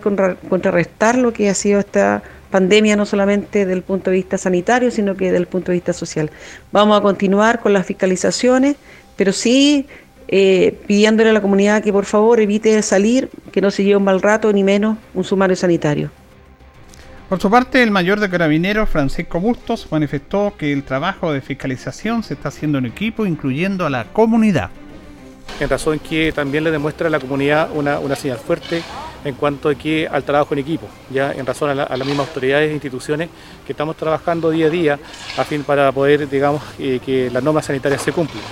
contrarrestar 0.49 1.17
lo 1.17 1.31
que 1.31 1.49
ha 1.49 1.53
sido 1.53 1.79
esta 1.79 2.23
pandemia, 2.49 2.95
no 2.95 3.05
solamente 3.05 3.59
desde 3.59 3.73
el 3.73 3.83
punto 3.83 4.09
de 4.09 4.17
vista 4.17 4.37
sanitario, 4.37 4.89
sino 4.89 5.15
que 5.15 5.25
desde 5.25 5.37
el 5.37 5.47
punto 5.47 5.71
de 5.71 5.77
vista 5.77 5.93
social. 5.93 6.31
Vamos 6.71 6.97
a 6.97 7.01
continuar 7.01 7.59
con 7.59 7.73
las 7.73 7.85
fiscalizaciones, 7.85 8.75
pero 9.15 9.31
sí 9.31 9.85
eh, 10.31 10.77
pidiéndole 10.85 11.31
a 11.31 11.33
la 11.33 11.41
comunidad 11.41 11.83
que 11.83 11.91
por 11.91 12.05
favor 12.05 12.39
evite 12.39 12.79
salir, 12.83 13.29
que 13.51 13.61
no 13.61 13.71
se 13.71 13.83
lleve 13.83 13.97
un 13.97 14.03
mal 14.03 14.21
rato, 14.21 14.53
ni 14.53 14.63
menos 14.63 14.97
un 15.15 15.23
sumario 15.23 15.55
sanitario. 15.55 16.11
Por 17.27 17.39
su 17.39 17.49
parte, 17.49 17.81
el 17.81 17.89
mayor 17.89 18.19
de 18.19 18.29
carabineros, 18.29 18.89
Francisco 18.89 19.39
Bustos, 19.39 19.87
manifestó 19.91 20.53
que 20.55 20.71
el 20.71 20.83
trabajo 20.83 21.33
de 21.33 21.41
fiscalización 21.41 22.21
se 22.21 22.35
está 22.35 22.49
haciendo 22.49 22.77
en 22.77 22.85
equipo, 22.85 23.25
incluyendo 23.25 23.87
a 23.87 23.89
la 23.89 24.05
comunidad. 24.05 24.69
En 25.59 25.67
razón 25.67 25.97
que 25.97 26.31
también 26.31 26.63
le 26.63 26.69
demuestra 26.69 27.07
a 27.07 27.09
la 27.09 27.19
comunidad 27.19 27.69
una, 27.73 28.15
señal 28.15 28.37
fuerte 28.37 28.83
en 29.25 29.33
cuanto 29.33 29.69
a 29.69 29.75
que 29.75 30.07
al 30.07 30.23
trabajo 30.23 30.53
en 30.53 30.59
equipo, 30.59 30.87
ya 31.09 31.31
en 31.31 31.45
razón 31.45 31.71
a, 31.71 31.75
las 31.75 32.07
mismas 32.07 32.27
autoridades 32.27 32.69
e 32.69 32.73
instituciones 32.73 33.29
que 33.65 33.73
estamos 33.73 33.97
trabajando 33.97 34.51
día 34.51 34.67
a 34.67 34.69
día 34.69 34.99
a 35.37 35.43
fin 35.43 35.63
para 35.63 35.91
poder, 35.91 36.29
digamos, 36.29 36.61
eh, 36.77 36.99
que 37.03 37.31
las 37.31 37.43
normas 37.43 37.65
sanitarias 37.65 38.03
se 38.03 38.11
cumplan. 38.11 38.43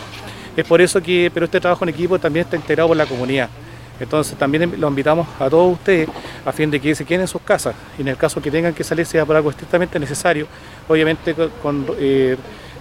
Es 0.58 0.66
por 0.66 0.82
eso 0.82 1.00
que, 1.02 1.30
pero 1.32 1.46
este 1.46 1.62
trabajo 1.62 1.86
en 1.86 1.90
equipo 1.90 2.18
también 2.18 2.46
está 2.46 2.56
integrado 2.56 2.88
por 2.88 2.98
la 2.98 3.06
comunidad. 3.06 3.48
Entonces 4.00 4.36
también 4.38 4.74
lo 4.80 4.88
invitamos 4.88 5.28
a 5.40 5.50
todos 5.50 5.74
ustedes 5.74 6.10
a 6.44 6.52
fin 6.52 6.72
de 6.72 6.80
que 6.80 6.96
se 6.96 7.06
queden 7.06 7.22
en 7.22 7.28
sus 7.28 7.42
casas 7.44 7.76
y 7.98 8.02
en 8.02 8.08
el 8.08 8.18
caso 8.18 8.42
que 8.42 8.50
tengan 8.50 8.74
que 8.74 8.84
salir 8.84 9.06
sea 9.06 9.24
por 9.24 9.36
algo 9.36 9.52
estrictamente 9.52 10.00
necesario, 10.00 10.48
obviamente 10.88 11.36
con, 11.62 11.86
eh, 12.00 12.36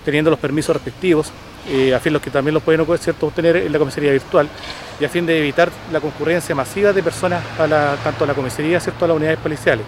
teniendo 0.06 0.30
los 0.30 0.38
permisos 0.38 0.74
respectivos, 0.74 1.30
eh, 1.68 1.94
a 1.94 2.00
fin 2.00 2.10
de 2.10 2.14
los 2.14 2.22
que 2.22 2.30
también 2.30 2.54
los 2.54 2.62
pueden 2.62 2.86
¿cierto? 2.98 3.26
obtener 3.26 3.56
en 3.56 3.72
la 3.72 3.78
comisaría 3.78 4.12
virtual 4.12 4.48
y 4.98 5.04
a 5.04 5.08
fin 5.10 5.26
de 5.26 5.38
evitar 5.38 5.70
la 5.92 6.00
concurrencia 6.00 6.54
masiva 6.54 6.94
de 6.94 7.02
personas 7.02 7.42
a 7.58 7.96
tanto 8.02 8.24
a 8.24 8.26
la 8.26 8.34
comisaría, 8.34 8.80
¿cierto? 8.80 9.04
a 9.04 9.08
las 9.08 9.16
unidades 9.18 9.38
policiales. 9.38 9.84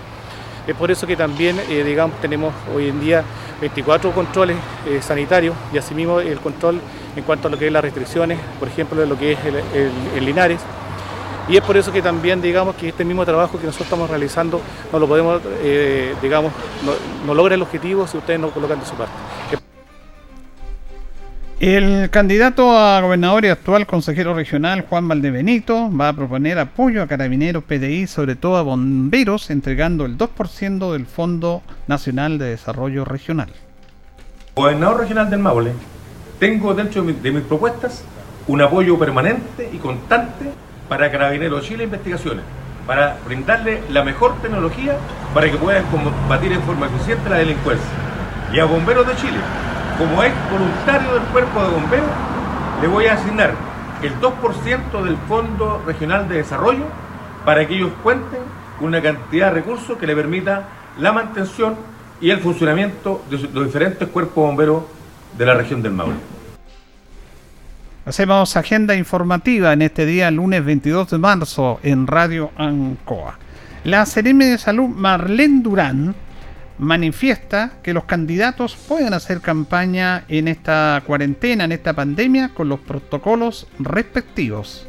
Es 0.68 0.76
por 0.76 0.90
eso 0.90 1.06
que 1.06 1.16
también, 1.16 1.58
eh, 1.70 1.82
digamos, 1.82 2.20
tenemos 2.20 2.52
hoy 2.74 2.88
en 2.88 3.00
día 3.00 3.24
24 3.60 4.12
controles 4.12 4.56
sanitarios 5.00 5.56
y 5.72 5.78
asimismo 5.78 6.20
el 6.20 6.38
control 6.38 6.80
en 7.16 7.24
cuanto 7.24 7.48
a 7.48 7.50
lo 7.50 7.58
que 7.58 7.66
es 7.66 7.72
las 7.72 7.82
restricciones, 7.82 8.38
por 8.58 8.68
ejemplo, 8.68 9.00
de 9.00 9.06
lo 9.06 9.18
que 9.18 9.32
es 9.32 9.38
el, 10.14 10.24
Linares. 10.24 10.60
Y 11.48 11.56
es 11.56 11.62
por 11.62 11.76
eso 11.76 11.90
que 11.90 12.02
también, 12.02 12.42
digamos, 12.42 12.76
que 12.76 12.88
este 12.88 13.04
mismo 13.04 13.24
trabajo 13.24 13.58
que 13.58 13.64
nosotros 13.64 13.86
estamos 13.86 14.10
realizando 14.10 14.60
no 14.92 14.98
lo 14.98 15.08
podemos, 15.08 15.40
eh, 15.62 16.14
digamos, 16.20 16.52
no, 17.26 17.34
logra 17.34 17.54
el 17.54 17.62
objetivo 17.62 18.06
si 18.06 18.18
ustedes 18.18 18.38
no 18.38 18.50
colocan 18.50 18.78
de 18.78 18.86
su 18.86 18.94
parte. 18.94 19.67
El 21.60 22.08
candidato 22.10 22.78
a 22.78 23.00
gobernador 23.00 23.44
y 23.44 23.48
actual 23.48 23.84
consejero 23.84 24.32
regional 24.32 24.86
Juan 24.88 25.08
Valdebenito 25.08 25.90
va 25.90 26.10
a 26.10 26.12
proponer 26.12 26.56
apoyo 26.56 27.02
a 27.02 27.08
carabineros 27.08 27.64
PDI, 27.64 28.06
sobre 28.06 28.36
todo 28.36 28.58
a 28.58 28.62
bomberos, 28.62 29.50
entregando 29.50 30.04
el 30.04 30.16
2% 30.16 30.92
del 30.92 31.06
Fondo 31.06 31.62
Nacional 31.88 32.38
de 32.38 32.50
Desarrollo 32.50 33.04
Regional. 33.04 33.48
Gobernador 34.54 35.00
regional 35.00 35.30
del 35.30 35.40
Maule 35.40 35.72
tengo 36.38 36.74
dentro 36.74 37.02
de, 37.02 37.32
mis 37.32 37.42
propuestas 37.42 38.04
un 38.46 38.62
apoyo 38.62 38.96
permanente 38.96 39.68
y 39.72 39.78
constante 39.78 40.52
para 40.88 41.10
Carabineros 41.10 41.64
Chile 41.64 41.82
Investigaciones, 41.82 42.44
para 42.86 43.16
brindarle 43.26 43.82
la 43.90 44.04
mejor 44.04 44.40
tecnología 44.40 44.96
para 45.34 45.50
que 45.50 45.56
puedan 45.56 45.84
combatir 45.86 46.52
en 46.52 46.62
forma 46.62 46.86
eficiente 46.86 47.28
la 47.28 47.38
delincuencia. 47.38 47.90
Y 48.52 48.60
a 48.60 48.64
Bomberos 48.64 49.08
de 49.08 49.16
Chile, 49.16 49.38
como 49.98 50.22
es 50.22 50.32
voluntario 50.48 51.14
del 51.14 51.24
Cuerpo 51.24 51.60
de 51.60 51.70
Bomberos, 51.70 52.10
le 52.80 52.86
voy 52.86 53.06
a 53.06 53.14
asignar 53.14 53.52
el 54.00 54.14
2% 54.20 55.02
del 55.02 55.16
Fondo 55.28 55.82
Regional 55.84 56.28
de 56.28 56.36
Desarrollo 56.36 56.84
para 57.44 57.66
que 57.66 57.74
ellos 57.74 57.90
cuenten 58.04 58.38
una 58.80 59.02
cantidad 59.02 59.48
de 59.48 59.54
recursos 59.54 59.98
que 59.98 60.06
le 60.06 60.14
permita 60.14 60.68
la 61.00 61.12
mantención 61.12 61.74
y 62.20 62.30
el 62.30 62.38
funcionamiento 62.38 63.24
de 63.28 63.38
los 63.52 63.66
diferentes 63.66 64.06
cuerpos 64.08 64.36
bomberos 64.36 64.84
de 65.36 65.46
la 65.46 65.54
región 65.54 65.82
del 65.82 65.92
Maule. 65.92 66.14
Hacemos 68.06 68.56
agenda 68.56 68.94
informativa 68.94 69.72
en 69.72 69.82
este 69.82 70.06
día, 70.06 70.30
lunes 70.30 70.64
22 70.64 71.10
de 71.10 71.18
marzo, 71.18 71.80
en 71.82 72.06
Radio 72.06 72.52
Ancoa. 72.56 73.36
La 73.82 74.06
Seremi 74.06 74.44
de 74.44 74.58
Salud 74.58 74.88
Marlene 74.88 75.60
Durán 75.62 76.14
manifiesta 76.78 77.72
que 77.82 77.92
los 77.92 78.04
candidatos 78.04 78.76
pueden 78.76 79.14
hacer 79.14 79.40
campaña 79.40 80.24
en 80.28 80.48
esta 80.48 81.02
cuarentena, 81.06 81.64
en 81.64 81.72
esta 81.72 81.92
pandemia, 81.92 82.50
con 82.54 82.68
los 82.68 82.80
protocolos 82.80 83.66
respectivos. 83.78 84.86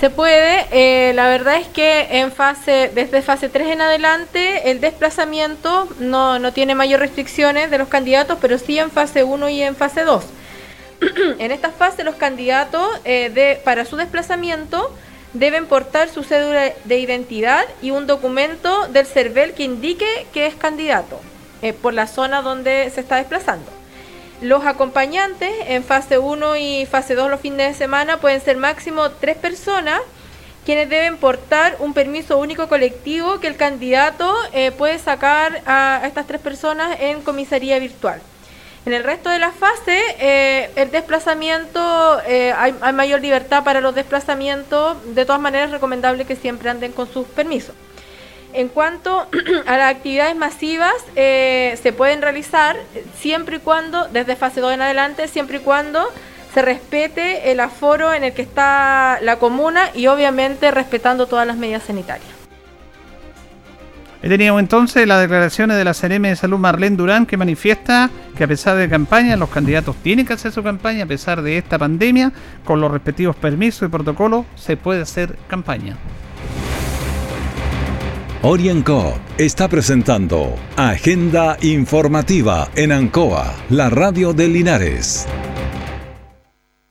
Se 0.00 0.10
puede, 0.10 0.66
eh, 0.72 1.14
la 1.14 1.26
verdad 1.28 1.56
es 1.56 1.68
que 1.68 2.18
en 2.20 2.30
fase, 2.30 2.90
desde 2.94 3.22
fase 3.22 3.48
3 3.48 3.68
en 3.68 3.80
adelante, 3.80 4.70
el 4.70 4.80
desplazamiento 4.80 5.88
no, 6.00 6.38
no 6.38 6.52
tiene 6.52 6.74
mayor 6.74 7.00
restricciones 7.00 7.70
de 7.70 7.78
los 7.78 7.88
candidatos, 7.88 8.38
pero 8.40 8.58
sí 8.58 8.78
en 8.78 8.90
fase 8.90 9.24
1 9.24 9.48
y 9.48 9.62
en 9.62 9.74
fase 9.74 10.04
2. 10.04 10.24
en 11.38 11.50
esta 11.50 11.70
fase 11.70 12.04
los 12.04 12.16
candidatos 12.16 12.86
eh, 13.04 13.30
de, 13.32 13.60
para 13.64 13.84
su 13.84 13.96
desplazamiento 13.96 14.94
deben 15.38 15.66
portar 15.66 16.08
su 16.08 16.22
cédula 16.22 16.72
de 16.84 16.98
identidad 16.98 17.64
y 17.82 17.90
un 17.90 18.06
documento 18.06 18.88
del 18.88 19.06
CERVEL 19.06 19.54
que 19.54 19.64
indique 19.64 20.26
que 20.32 20.46
es 20.46 20.54
candidato 20.54 21.20
eh, 21.62 21.72
por 21.72 21.94
la 21.94 22.06
zona 22.06 22.42
donde 22.42 22.90
se 22.90 23.00
está 23.00 23.16
desplazando. 23.16 23.70
Los 24.42 24.66
acompañantes 24.66 25.50
en 25.66 25.82
fase 25.82 26.18
1 26.18 26.56
y 26.56 26.86
fase 26.86 27.14
2 27.14 27.30
los 27.30 27.40
fines 27.40 27.72
de 27.72 27.74
semana 27.74 28.18
pueden 28.18 28.40
ser 28.40 28.56
máximo 28.56 29.10
tres 29.10 29.36
personas 29.36 30.00
quienes 30.66 30.90
deben 30.90 31.16
portar 31.16 31.76
un 31.78 31.94
permiso 31.94 32.38
único 32.38 32.68
colectivo 32.68 33.38
que 33.38 33.46
el 33.46 33.56
candidato 33.56 34.34
eh, 34.52 34.72
puede 34.72 34.98
sacar 34.98 35.62
a, 35.64 36.02
estas 36.04 36.26
tres 36.26 36.40
personas 36.40 36.98
en 37.00 37.22
comisaría 37.22 37.78
virtual. 37.78 38.20
En 38.86 38.92
el 38.92 39.02
resto 39.02 39.30
de 39.30 39.40
la 39.40 39.50
fase, 39.50 40.00
eh, 40.20 40.70
el 40.76 40.92
desplazamiento, 40.92 42.20
eh, 42.24 42.54
hay, 42.56 42.72
mayor 42.92 43.20
libertad 43.20 43.64
para 43.64 43.80
los 43.80 43.96
desplazamientos, 43.96 44.96
de 45.16 45.24
todas 45.24 45.40
maneras 45.40 45.66
es 45.66 45.72
recomendable 45.72 46.24
que 46.24 46.36
siempre 46.36 46.70
anden 46.70 46.92
con 46.92 47.12
sus 47.12 47.26
permisos. 47.26 47.74
en 48.52 48.68
cuanto 48.68 49.26
a 49.66 49.76
las 49.76 49.90
actividades 49.90 50.36
masivas, 50.36 50.94
eh, 51.16 51.76
se 51.82 51.92
pueden 51.92 52.22
realizar 52.22 52.76
siempre 53.18 53.56
y 53.56 53.58
cuando, 53.58 54.06
desde 54.06 54.36
fase 54.36 54.60
2 54.60 54.74
en 54.74 54.82
adelante, 54.82 55.26
siempre 55.26 55.56
y 55.56 55.60
cuando 55.60 56.08
se 56.54 56.62
respete 56.62 57.50
el 57.50 57.58
aforo 57.58 58.14
en 58.14 58.22
el 58.22 58.34
que 58.34 58.42
está 58.42 59.18
la 59.20 59.40
comuna 59.40 59.90
y 59.94 60.06
obviamente 60.06 60.70
respetando 60.70 61.26
todas 61.26 61.46
las 61.46 61.56
medidas 61.56 61.82
sanitarias. 61.82 62.35
Teníamos 64.20 64.60
entonces 64.60 65.06
las 65.06 65.20
declaraciones 65.20 65.76
de 65.76 65.84
la 65.84 65.94
CNM 65.94 66.22
de 66.22 66.36
Salud 66.36 66.58
Marlene 66.58 66.96
Durán 66.96 67.26
que 67.26 67.36
manifiesta 67.36 68.10
que 68.36 68.44
a 68.44 68.48
pesar 68.48 68.76
de 68.76 68.88
campaña 68.88 69.36
los 69.36 69.50
candidatos 69.50 69.96
tienen 70.02 70.26
que 70.26 70.32
hacer 70.32 70.52
su 70.52 70.62
campaña 70.62 71.04
a 71.04 71.06
pesar 71.06 71.42
de 71.42 71.58
esta 71.58 71.78
pandemia, 71.78 72.32
con 72.64 72.80
los 72.80 72.90
respectivos 72.90 73.36
permisos 73.36 73.88
y 73.88 73.90
protocolos 73.90 74.46
se 74.56 74.76
puede 74.76 75.02
hacer 75.02 75.36
campaña. 75.46 75.96
Orienco 78.42 79.18
está 79.38 79.68
presentando 79.68 80.54
Agenda 80.76 81.56
Informativa 81.62 82.68
en 82.76 82.92
Ancoa, 82.92 83.54
la 83.70 83.90
radio 83.90 84.32
de 84.34 84.48
Linares. 84.48 85.26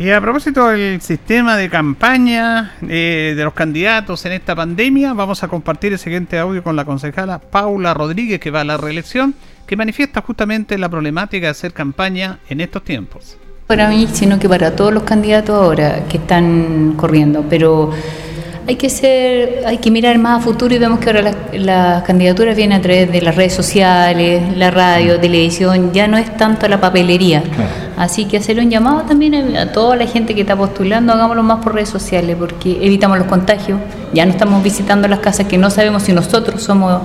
Y 0.00 0.12
a 0.12 0.20
propósito 0.22 0.66
del 0.68 1.02
sistema 1.02 1.58
de 1.58 1.68
campaña 1.68 2.72
eh, 2.88 3.34
de 3.36 3.44
los 3.44 3.52
candidatos 3.52 4.24
en 4.24 4.32
esta 4.32 4.56
pandemia, 4.56 5.12
vamos 5.12 5.42
a 5.42 5.48
compartir 5.48 5.92
el 5.92 5.98
siguiente 5.98 6.38
audio 6.38 6.62
con 6.62 6.74
la 6.74 6.86
concejala 6.86 7.38
Paula 7.38 7.92
Rodríguez, 7.92 8.40
que 8.40 8.50
va 8.50 8.62
a 8.62 8.64
la 8.64 8.78
reelección, 8.78 9.34
que 9.66 9.76
manifiesta 9.76 10.22
justamente 10.22 10.78
la 10.78 10.88
problemática 10.88 11.48
de 11.48 11.50
hacer 11.50 11.74
campaña 11.74 12.38
en 12.48 12.62
estos 12.62 12.82
tiempos. 12.82 13.36
Para 13.66 13.90
mí, 13.90 14.08
sino 14.10 14.38
que 14.38 14.48
para 14.48 14.74
todos 14.74 14.90
los 14.90 15.02
candidatos 15.02 15.54
ahora 15.54 16.06
que 16.08 16.16
están 16.16 16.94
corriendo, 16.96 17.44
pero 17.50 17.90
hay 18.66 18.76
que 18.76 18.88
ser, 18.88 19.64
hay 19.66 19.78
que 19.78 19.90
mirar 19.90 20.16
más 20.18 20.40
a 20.40 20.44
futuro 20.44 20.74
y 20.74 20.78
vemos 20.78 21.00
que 21.00 21.10
ahora 21.10 21.34
las, 21.52 22.02
candidaturas 22.04 22.56
vienen 22.56 22.78
a 22.78 22.80
través 22.80 23.12
de 23.12 23.20
las 23.20 23.36
redes 23.36 23.52
sociales, 23.52 24.56
la 24.56 24.70
radio, 24.70 25.20
televisión, 25.20 25.92
ya 25.92 26.08
no 26.08 26.16
es 26.16 26.34
tanto 26.38 26.68
la 26.68 26.80
papelería. 26.80 27.42
Así 28.00 28.24
que 28.24 28.38
hacer 28.38 28.58
un 28.60 28.70
llamado 28.70 29.02
también 29.02 29.58
a 29.58 29.72
toda 29.72 29.94
la 29.94 30.06
gente 30.06 30.34
que 30.34 30.40
está 30.40 30.56
postulando, 30.56 31.12
hagámoslo 31.12 31.42
más 31.42 31.62
por 31.62 31.74
redes 31.74 31.90
sociales, 31.90 32.34
porque 32.38 32.78
evitamos 32.80 33.18
los 33.18 33.26
contagios. 33.26 33.78
Ya 34.14 34.24
no 34.24 34.32
estamos 34.32 34.62
visitando 34.62 35.06
las 35.06 35.18
casas 35.18 35.46
que 35.46 35.58
no 35.58 35.68
sabemos 35.68 36.04
si 36.04 36.14
nosotros 36.14 36.62
somos 36.62 37.02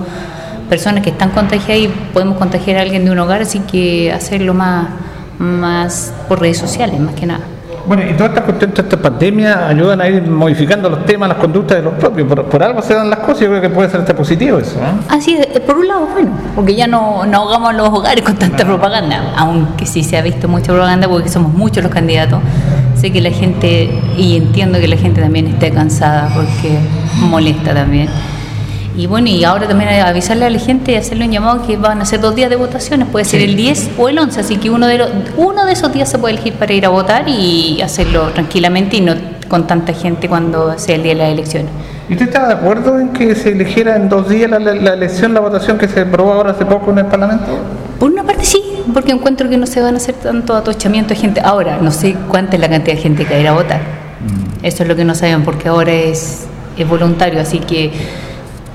personas 0.70 1.04
que 1.04 1.10
están 1.10 1.32
contagiadas 1.32 1.82
y 1.82 1.88
podemos 2.14 2.38
contagiar 2.38 2.78
a 2.78 2.80
alguien 2.80 3.04
de 3.04 3.10
un 3.10 3.18
hogar, 3.18 3.42
así 3.42 3.58
que 3.60 4.10
hacerlo 4.10 4.54
más, 4.54 4.88
más 5.38 6.14
por 6.28 6.40
redes 6.40 6.56
sociales, 6.56 6.98
más 6.98 7.14
que 7.14 7.26
nada. 7.26 7.44
Bueno, 7.86 8.02
y 8.02 8.14
todas 8.14 8.30
estas 8.30 8.44
cuestiones, 8.44 8.76
de 8.76 8.82
esta 8.82 8.96
pandemia 8.96 9.68
ayudan 9.68 10.00
a 10.00 10.08
ir 10.08 10.22
modificando 10.22 10.88
los 10.88 11.04
temas, 11.06 11.28
las 11.28 11.38
conductas 11.38 11.78
de 11.78 11.84
los 11.84 11.94
propios. 11.94 12.26
Por, 12.26 12.62
algo 12.62 12.82
se 12.82 12.94
dan 12.94 13.08
las 13.08 13.20
cosas 13.20 13.42
y 13.42 13.44
yo 13.44 13.50
creo 13.50 13.62
que 13.62 13.70
puede 13.70 13.88
ser 13.88 14.00
este 14.00 14.14
positivo 14.14 14.58
eso. 14.58 14.76
Así 15.08 15.36
es, 15.36 15.60
por 15.60 15.78
un 15.78 15.86
lado, 15.86 16.08
bueno, 16.12 16.32
porque 16.54 16.74
ya 16.74 16.86
no, 16.86 17.24
no 17.26 17.38
ahogamos 17.38 17.74
los 17.74 17.88
hogares 17.88 18.24
con 18.24 18.36
tanta 18.36 18.64
propaganda, 18.64 19.34
aunque 19.36 19.86
sí 19.86 20.02
se 20.02 20.16
ha 20.16 20.22
visto 20.22 20.48
mucha 20.48 20.72
propaganda 20.72 21.08
porque 21.08 21.28
somos 21.28 21.52
muchos 21.52 21.84
los 21.84 21.92
candidatos. 21.92 22.40
Sé 22.96 23.12
que 23.12 23.20
la 23.20 23.30
gente, 23.30 23.90
y 24.16 24.36
entiendo 24.36 24.80
que 24.80 24.88
la 24.88 24.96
gente 24.96 25.20
también 25.20 25.46
esté 25.46 25.70
cansada 25.70 26.28
porque 26.34 26.78
molesta 27.20 27.72
también. 27.72 28.08
Y 28.96 29.06
bueno, 29.06 29.28
y 29.28 29.44
ahora 29.44 29.68
también 29.68 29.90
avisarle 30.00 30.46
a 30.46 30.50
la 30.50 30.58
gente 30.58 30.92
y 30.92 30.94
hacerle 30.94 31.26
un 31.26 31.30
llamado 31.30 31.66
que 31.66 31.76
van 31.76 32.00
a 32.00 32.06
ser 32.06 32.20
dos 32.20 32.34
días 32.34 32.48
de 32.48 32.56
votaciones, 32.56 33.06
puede 33.08 33.26
ser 33.26 33.42
el 33.42 33.54
10 33.54 33.90
o 33.98 34.08
el 34.08 34.18
11, 34.18 34.40
así 34.40 34.56
que 34.56 34.70
uno 34.70 34.86
de, 34.86 34.96
los, 34.96 35.10
uno 35.36 35.66
de 35.66 35.72
esos 35.72 35.92
días 35.92 36.08
se 36.08 36.18
puede 36.18 36.34
elegir 36.34 36.54
para 36.54 36.72
ir 36.72 36.86
a 36.86 36.88
votar 36.88 37.28
y 37.28 37.80
hacerlo 37.82 38.30
tranquilamente 38.30 38.96
y 38.96 39.02
no 39.02 39.14
con 39.48 39.66
tanta 39.66 39.92
gente 39.92 40.28
cuando 40.28 40.78
sea 40.78 40.96
el 40.96 41.02
día 41.02 41.12
de 41.12 41.18
las 41.18 41.28
elecciones. 41.30 41.70
¿Y 42.08 42.14
usted 42.14 42.26
está 42.26 42.48
de 42.48 42.54
acuerdo 42.54 42.98
en 42.98 43.10
que 43.10 43.34
se 43.34 43.50
eligiera 43.50 43.96
en 43.96 44.08
dos 44.08 44.28
días 44.28 44.50
la, 44.50 44.56
elección, 44.94 45.34
la 45.34 45.40
votación 45.40 45.76
que 45.76 45.88
se 45.88 46.00
aprobó 46.00 46.32
ahora 46.32 46.52
hace 46.52 46.64
poco 46.64 46.90
en 46.90 46.98
el 46.98 47.06
Parlamento? 47.06 47.58
Por 47.98 48.10
una 48.10 48.22
parte 48.22 48.44
sí, 48.44 48.62
porque 48.94 49.12
encuentro 49.12 49.48
que 49.48 49.58
no 49.58 49.66
se 49.66 49.80
van 49.82 49.94
a 49.94 49.96
hacer 49.98 50.14
tanto 50.14 50.54
atochamiento 50.54 51.10
de 51.10 51.20
gente. 51.20 51.40
Ahora, 51.44 51.78
no 51.82 51.90
sé 51.90 52.16
cuánta 52.28 52.56
es 52.56 52.60
la 52.60 52.68
cantidad 52.68 52.96
de 52.96 53.02
gente 53.02 53.24
que 53.24 53.30
va 53.30 53.36
a 53.36 53.40
ir 53.40 53.48
a 53.48 53.52
votar. 53.52 53.80
Mm. 53.80 54.64
Eso 54.64 54.84
es 54.84 54.88
lo 54.88 54.96
que 54.96 55.04
no 55.04 55.14
saben, 55.14 55.42
porque 55.44 55.68
ahora 55.68 55.92
es, 55.92 56.46
es 56.78 56.88
voluntario, 56.88 57.40
así 57.40 57.58
que 57.58 57.92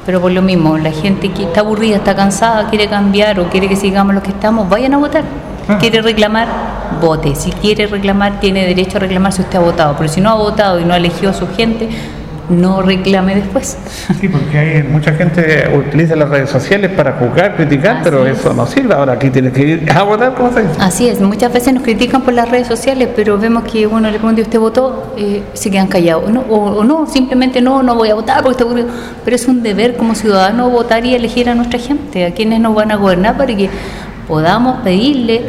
pero 0.06 0.20
por 0.20 0.32
lo 0.32 0.42
mismo, 0.42 0.78
la 0.78 0.92
gente 0.92 1.32
que 1.32 1.44
está 1.44 1.62
aburrida, 1.62 1.98
está 1.98 2.16
cansada, 2.16 2.70
quiere 2.70 2.88
cambiar 2.88 3.40
o 3.40 3.50
quiere 3.50 3.68
que 3.68 3.76
sigamos 3.76 4.16
lo 4.16 4.24
que 4.24 4.32
estamos, 4.32 4.68
vayan 4.68 4.94
a 4.94 4.98
votar. 4.98 5.24
Ah. 5.68 5.78
Quiere 5.78 6.02
reclamar, 6.02 6.48
vote. 7.00 7.36
Si 7.36 7.52
quiere 7.52 7.86
reclamar, 7.88 8.40
tiene 8.40 8.66
derecho 8.66 8.98
a 8.98 9.02
reclamar 9.02 9.32
si 9.32 9.42
usted 9.42 9.58
ha 9.58 9.62
votado. 9.62 9.96
Pero 9.98 10.10
si 10.10 10.20
no 10.20 10.32
ha 10.32 10.36
votado 10.36 10.80
y 10.80 10.86
no 10.86 10.94
ha 10.94 10.98
elegido 10.98 11.30
a 11.30 11.34
su 11.34 11.48
gente, 11.48 11.90
no 12.52 12.82
reclame 12.82 13.36
después. 13.36 13.78
Sí, 14.22 14.28
porque 14.28 14.58
hay 14.58 14.84
mucha 14.84 15.14
gente 15.14 15.68
utiliza 15.76 16.16
las 16.16 16.30
redes 16.30 16.50
sociales 16.50 16.92
para 16.92 17.14
juzgar, 17.14 17.56
criticar, 17.56 18.02
pero 18.04 18.28
eso 18.28 18.54
no 18.54 18.68
sirve. 18.68 18.94
Ahora 18.94 19.14
aquí 19.14 19.32
tienes 19.32 19.54
que 19.54 19.62
ir 19.62 19.92
a 19.92 20.04
votar, 20.04 20.36
¿cómo 20.36 20.52
se 20.52 20.62
dice? 20.62 20.76
Así 20.80 21.08
es, 21.08 21.20
muchas 21.22 21.52
veces 21.52 21.74
nos 21.74 21.82
critican 21.82 22.22
por 22.22 22.34
las 22.34 22.50
redes 22.50 22.68
sociales, 22.68 23.10
pero 23.16 23.40
vemos 23.40 23.64
que 23.64 23.88
uno 23.88 24.12
le 24.12 24.20
pregunta, 24.20 24.42
¿usted 24.42 24.60
votó? 24.60 25.14
Eh, 25.18 25.42
se 25.54 25.72
quedan 25.72 25.88
callados. 25.88 26.24
o, 26.50 26.84
no, 26.84 27.08
simplemente 27.08 27.62
no, 27.62 27.82
no 27.82 27.96
voy 27.96 28.10
a 28.10 28.16
votar 28.16 28.44
porque 28.44 28.52
está 28.52 28.66
ocurrido. 28.66 28.90
Pero 29.24 29.36
es 29.36 29.48
un 29.48 29.64
deber 29.64 29.96
como 29.98 30.14
ciudadano 30.14 30.70
votar 30.70 31.06
y 31.06 31.16
elegir 31.16 31.50
a 31.50 31.56
nuestra 31.56 31.80
gente, 31.80 32.26
a 32.26 32.32
quienes 32.32 32.60
nos 32.60 32.76
van 32.76 32.92
a 32.92 32.96
gobernar 32.98 33.38
para 33.38 33.56
que 33.56 33.70
podamos 34.28 34.82
pedirle 34.82 35.42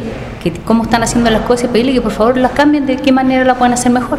que 0.42 0.52
cómo 0.52 0.84
están 0.84 1.02
haciendo 1.02 1.30
las 1.30 1.42
cosas 1.42 1.66
y 1.66 1.68
pedirle 1.68 1.92
que 1.92 2.00
por 2.00 2.12
favor 2.12 2.36
las 2.36 2.52
cambien, 2.52 2.86
de 2.86 2.96
qué 2.96 3.12
manera 3.12 3.44
la 3.44 3.54
pueden 3.54 3.74
hacer 3.74 3.92
mejor. 3.92 4.18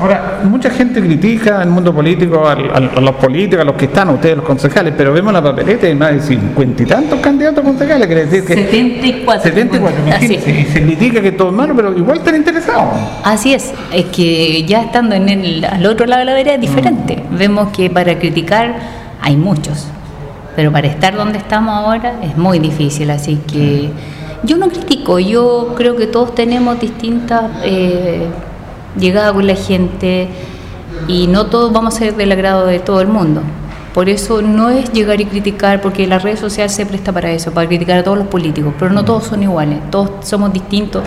Ahora, 0.00 0.40
mucha 0.44 0.70
gente 0.70 1.00
critica 1.00 1.62
el 1.62 1.68
mundo 1.68 1.94
político 1.94 2.46
a, 2.46 2.54
los 2.54 3.14
políticos, 3.16 3.60
a 3.60 3.64
los 3.64 3.76
que 3.76 3.84
están, 3.84 4.08
ustedes 4.08 4.36
los 4.36 4.44
concejales, 4.44 4.94
pero 4.96 5.12
vemos 5.12 5.32
la 5.32 5.42
papeleta 5.42 5.88
y 5.88 5.94
más 5.94 6.14
de 6.14 6.20
cincuenta 6.22 6.82
y 6.82 6.86
tantos 6.86 7.20
candidatos 7.20 7.62
concejales, 7.62 8.06
quiere 8.06 8.24
decir 8.26 8.44
que... 8.44 8.54
74. 8.54 9.42
74, 9.42 10.02
imagínense, 10.06 10.50
y 10.50 10.64
se 10.64 10.82
critica 10.82 11.20
que 11.20 11.32
todo 11.32 11.48
es 11.48 11.54
malo, 11.54 11.74
pero 11.76 11.96
igual 11.96 12.18
están 12.18 12.36
interesados. 12.36 12.94
Así 13.22 13.52
es, 13.52 13.72
es 13.92 14.06
que 14.06 14.64
ya 14.64 14.82
estando 14.82 15.14
en 15.14 15.28
el, 15.28 15.64
al 15.64 15.84
otro 15.86 16.06
lado 16.06 16.20
de 16.20 16.26
la 16.26 16.34
vereda 16.34 16.54
es 16.54 16.60
diferente. 16.60 17.22
Mm. 17.30 17.36
Vemos 17.36 17.68
que 17.68 17.90
para 17.90 18.18
criticar 18.18 18.74
hay 19.20 19.36
muchos, 19.36 19.86
pero 20.56 20.72
para 20.72 20.88
estar 20.88 21.14
donde 21.14 21.38
estamos 21.38 21.76
ahora 21.76 22.14
es 22.22 22.36
muy 22.36 22.58
difícil, 22.58 23.10
así 23.10 23.40
que... 23.46 23.90
Mm. 23.90 24.22
Yo 24.44 24.56
no 24.56 24.70
critico, 24.70 25.20
yo 25.20 25.74
creo 25.76 25.94
que 25.94 26.06
todos 26.06 26.34
tenemos 26.34 26.80
distintas... 26.80 27.44
Eh, 27.62 28.26
llegada 28.98 29.32
con 29.32 29.46
la 29.46 29.54
gente 29.54 30.28
y 31.08 31.26
no 31.26 31.46
todos 31.46 31.72
vamos 31.72 31.94
a 31.94 31.98
ser 31.98 32.16
del 32.16 32.32
agrado 32.32 32.66
de 32.66 32.78
todo 32.78 33.00
el 33.00 33.08
mundo. 33.08 33.42
Por 33.94 34.08
eso 34.08 34.40
no 34.40 34.70
es 34.70 34.90
llegar 34.92 35.20
y 35.20 35.26
criticar, 35.26 35.82
porque 35.82 36.06
la 36.06 36.18
red 36.18 36.38
social 36.38 36.70
se 36.70 36.86
presta 36.86 37.12
para 37.12 37.30
eso, 37.30 37.52
para 37.52 37.68
criticar 37.68 37.98
a 37.98 38.02
todos 38.02 38.16
los 38.16 38.26
políticos, 38.26 38.72
pero 38.78 38.90
no 38.90 39.04
todos 39.04 39.24
son 39.24 39.42
iguales, 39.42 39.78
todos 39.90 40.26
somos 40.26 40.50
distintos, 40.52 41.04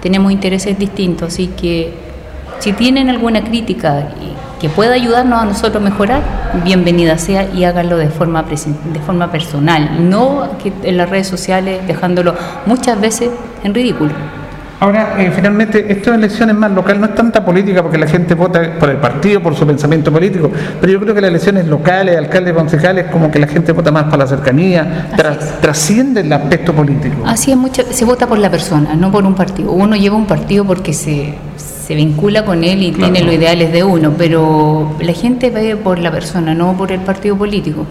tenemos 0.00 0.30
intereses 0.30 0.78
distintos, 0.78 1.32
así 1.32 1.48
que 1.48 1.92
si 2.60 2.72
tienen 2.72 3.10
alguna 3.10 3.42
crítica 3.42 4.10
que 4.60 4.68
pueda 4.68 4.92
ayudarnos 4.94 5.42
a 5.42 5.44
nosotros 5.44 5.76
a 5.76 5.80
mejorar, 5.80 6.22
bienvenida 6.62 7.18
sea 7.18 7.48
y 7.52 7.64
háganlo 7.64 7.96
de 7.96 8.10
forma, 8.10 8.44
de 8.44 9.00
forma 9.00 9.32
personal, 9.32 10.08
no 10.08 10.48
en 10.84 10.96
las 10.96 11.10
redes 11.10 11.26
sociales 11.26 11.80
dejándolo 11.88 12.34
muchas 12.66 13.00
veces 13.00 13.30
en 13.64 13.74
ridículo. 13.74 14.12
Ahora, 14.80 15.16
eh, 15.18 15.30
finalmente, 15.30 15.92
esto 15.92 16.10
de 16.10 16.16
elecciones 16.16 16.56
más 16.56 16.72
local 16.72 16.98
no 16.98 17.06
es 17.06 17.14
tanta 17.14 17.44
política 17.44 17.82
porque 17.82 17.98
la 17.98 18.06
gente 18.06 18.34
vota 18.34 18.78
por 18.78 18.88
el 18.88 18.96
partido, 18.96 19.42
por 19.42 19.54
su 19.54 19.66
pensamiento 19.66 20.10
político, 20.10 20.50
pero 20.80 20.90
yo 20.90 20.98
creo 20.98 21.14
que 21.14 21.20
las 21.20 21.28
elecciones 21.28 21.66
locales, 21.66 22.16
alcaldes, 22.16 22.54
concejales, 22.54 23.06
como 23.12 23.30
que 23.30 23.38
la 23.38 23.46
gente 23.46 23.72
vota 23.72 23.92
más 23.92 24.04
para 24.04 24.18
la 24.18 24.26
cercanía, 24.26 25.10
trasciende 25.60 26.22
el 26.22 26.32
aspecto 26.32 26.72
político. 26.72 27.22
Así 27.26 27.50
es, 27.50 27.58
mucho, 27.58 27.82
se 27.90 28.06
vota 28.06 28.26
por 28.26 28.38
la 28.38 28.50
persona, 28.50 28.94
no 28.94 29.12
por 29.12 29.26
un 29.26 29.34
partido. 29.34 29.70
Uno 29.70 29.96
lleva 29.96 30.16
un 30.16 30.26
partido 30.26 30.64
porque 30.64 30.94
se, 30.94 31.34
se 31.58 31.94
vincula 31.94 32.46
con 32.46 32.64
él 32.64 32.82
y 32.82 32.92
tiene 32.92 33.20
los 33.20 33.34
ideales 33.34 33.72
de 33.72 33.84
uno, 33.84 34.14
pero 34.16 34.96
la 34.98 35.12
gente 35.12 35.50
ve 35.50 35.76
por 35.76 35.98
la 35.98 36.10
persona, 36.10 36.54
no 36.54 36.74
por 36.74 36.90
el 36.90 37.00
partido 37.00 37.36
político. 37.36 37.86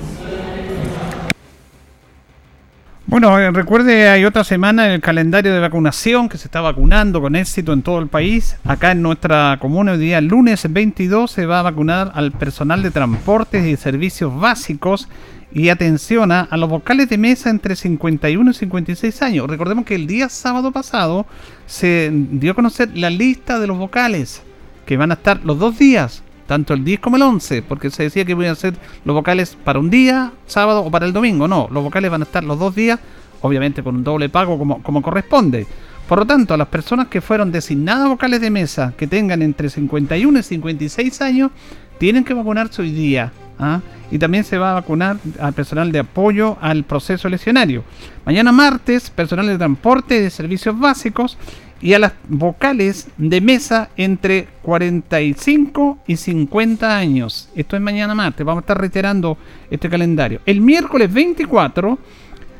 Bueno, 3.09 3.39
eh, 3.39 3.49
recuerde, 3.49 4.07
hay 4.07 4.23
otra 4.23 4.43
semana 4.43 4.85
en 4.85 4.91
el 4.91 5.01
calendario 5.01 5.51
de 5.51 5.59
vacunación 5.59 6.29
que 6.29 6.37
se 6.37 6.45
está 6.45 6.61
vacunando 6.61 7.19
con 7.19 7.35
éxito 7.35 7.73
en 7.73 7.81
todo 7.81 7.97
el 7.97 8.07
país. 8.07 8.55
Acá 8.63 8.91
en 8.91 9.01
nuestra 9.01 9.57
comuna, 9.59 9.93
hoy 9.93 9.97
día, 9.97 10.21
lunes 10.21 10.71
22, 10.71 11.31
se 11.31 11.47
va 11.47 11.57
a 11.57 11.63
vacunar 11.63 12.11
al 12.13 12.31
personal 12.31 12.83
de 12.83 12.91
transportes 12.91 13.65
y 13.65 13.77
servicios 13.77 14.39
básicos 14.39 15.09
y 15.51 15.69
atención 15.69 16.31
a, 16.31 16.41
a 16.41 16.55
los 16.55 16.69
vocales 16.69 17.09
de 17.09 17.17
mesa 17.17 17.49
entre 17.49 17.75
51 17.75 18.51
y 18.51 18.53
56 18.53 19.21
años. 19.23 19.49
Recordemos 19.49 19.85
que 19.85 19.95
el 19.95 20.05
día 20.05 20.29
sábado 20.29 20.71
pasado 20.71 21.25
se 21.65 22.11
dio 22.13 22.51
a 22.51 22.55
conocer 22.55 22.95
la 22.95 23.09
lista 23.09 23.59
de 23.59 23.65
los 23.65 23.79
vocales 23.79 24.43
que 24.85 24.97
van 24.97 25.09
a 25.09 25.15
estar 25.15 25.43
los 25.43 25.57
dos 25.57 25.79
días, 25.79 26.21
tanto 26.49 26.73
el 26.73 26.83
10 26.83 26.99
como 26.99 27.15
el 27.15 27.21
11, 27.21 27.61
porque 27.61 27.91
se 27.91 28.01
decía 28.01 28.25
que 28.25 28.33
a 28.33 28.55
ser 28.55 28.73
los 29.05 29.13
vocales 29.13 29.55
para 29.63 29.77
un 29.77 29.91
día, 29.91 30.31
sábado 30.47 30.81
o 30.81 30.89
para 30.89 31.05
el 31.05 31.13
domingo. 31.13 31.47
No, 31.47 31.67
los 31.71 31.83
vocales 31.83 32.09
van 32.09 32.21
a 32.21 32.25
estar 32.25 32.43
los 32.43 32.57
dos 32.57 32.73
días, 32.73 32.99
obviamente 33.41 33.83
con 33.83 33.97
un 33.97 34.03
doble 34.03 34.29
pago 34.29 34.57
como, 34.57 34.81
como 34.81 35.03
corresponde. 35.03 35.67
Por 36.07 36.17
lo 36.17 36.25
tanto, 36.25 36.55
a 36.55 36.57
las 36.57 36.67
personas 36.67 37.07
que 37.07 37.21
fueron 37.21 37.51
designadas 37.51 38.09
vocales 38.09 38.41
de 38.41 38.49
mesa, 38.49 38.95
que 38.97 39.05
tengan 39.05 39.43
entre 39.43 39.69
51 39.69 40.39
y 40.39 40.41
56 40.41 41.21
años, 41.21 41.51
tienen 41.99 42.23
que 42.23 42.33
vacunarse 42.33 42.81
hoy 42.81 42.93
día. 42.93 43.31
¿ah? 43.59 43.81
Y 44.09 44.17
también 44.17 44.43
se 44.43 44.57
va 44.57 44.71
a 44.71 44.73
vacunar 44.73 45.17
al 45.39 45.53
personal 45.53 45.91
de 45.91 45.99
apoyo 45.99 46.57
al 46.61 46.83
proceso 46.83 47.27
eleccionario. 47.27 47.83
Mañana 48.25 48.51
martes, 48.51 49.11
personal 49.11 49.45
de 49.45 49.59
transporte 49.59 50.17
y 50.17 50.21
de 50.21 50.31
servicios 50.31 50.79
básicos 50.79 51.37
y 51.81 51.93
a 51.93 51.99
las 51.99 52.13
vocales 52.27 53.07
de 53.17 53.41
mesa 53.41 53.89
entre 53.95 54.47
45 54.63 55.99
y 56.07 56.17
50 56.17 56.97
años. 56.97 57.49
Esto 57.55 57.75
es 57.75 57.81
mañana 57.81 58.15
martes, 58.15 58.45
vamos 58.45 58.61
a 58.61 58.65
estar 58.65 58.79
reiterando 58.79 59.37
este 59.69 59.89
calendario. 59.89 60.41
El 60.45 60.61
miércoles 60.61 61.11
24 61.11 61.97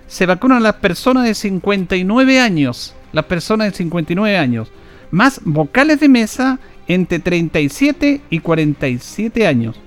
se 0.08 0.26
vacunan 0.26 0.64
las 0.64 0.76
personas 0.76 1.26
de 1.26 1.36
59 1.36 2.40
años, 2.40 2.96
las 3.12 3.26
personas 3.26 3.72
de 3.72 3.78
59 3.78 4.38
años, 4.38 4.72
más 5.12 5.42
vocales 5.44 6.00
de 6.00 6.10
mesa 6.10 6.60
entre 6.88 7.20
37 7.20 8.22
y 8.30 8.40
47 8.40 9.48
años. 9.48 9.80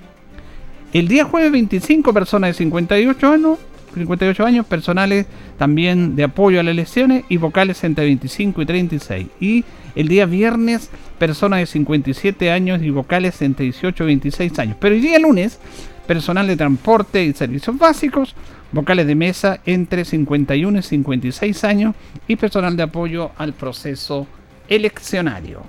El 0.92 1.08
día 1.08 1.24
jueves 1.24 1.50
25 1.50 2.12
personas 2.12 2.50
de 2.50 2.54
58 2.54 3.28
años 3.28 3.58
58 4.00 4.44
años, 4.44 4.66
personales 4.66 5.26
también 5.58 6.16
de 6.16 6.24
apoyo 6.24 6.60
a 6.60 6.62
las 6.62 6.72
elecciones 6.72 7.24
y 7.28 7.36
vocales 7.36 7.82
entre 7.84 8.04
25 8.04 8.62
y 8.62 8.66
36. 8.66 9.26
Y 9.40 9.64
el 9.94 10.08
día 10.08 10.26
viernes, 10.26 10.90
personas 11.18 11.60
de 11.60 11.66
57 11.66 12.50
años 12.50 12.82
y 12.82 12.90
vocales 12.90 13.40
entre 13.42 13.64
18 13.64 14.04
y 14.04 14.06
26 14.06 14.58
años. 14.58 14.76
Pero 14.80 14.94
el 14.94 15.02
día 15.02 15.18
lunes, 15.18 15.58
personal 16.06 16.46
de 16.46 16.56
transporte 16.56 17.24
y 17.24 17.32
servicios 17.32 17.76
básicos, 17.78 18.34
vocales 18.72 19.06
de 19.06 19.14
mesa 19.14 19.60
entre 19.66 20.04
51 20.04 20.78
y 20.78 20.82
56 20.82 21.64
años 21.64 21.94
y 22.26 22.36
personal 22.36 22.76
de 22.76 22.84
apoyo 22.84 23.30
al 23.36 23.52
proceso 23.52 24.26
eleccionario. 24.68 25.62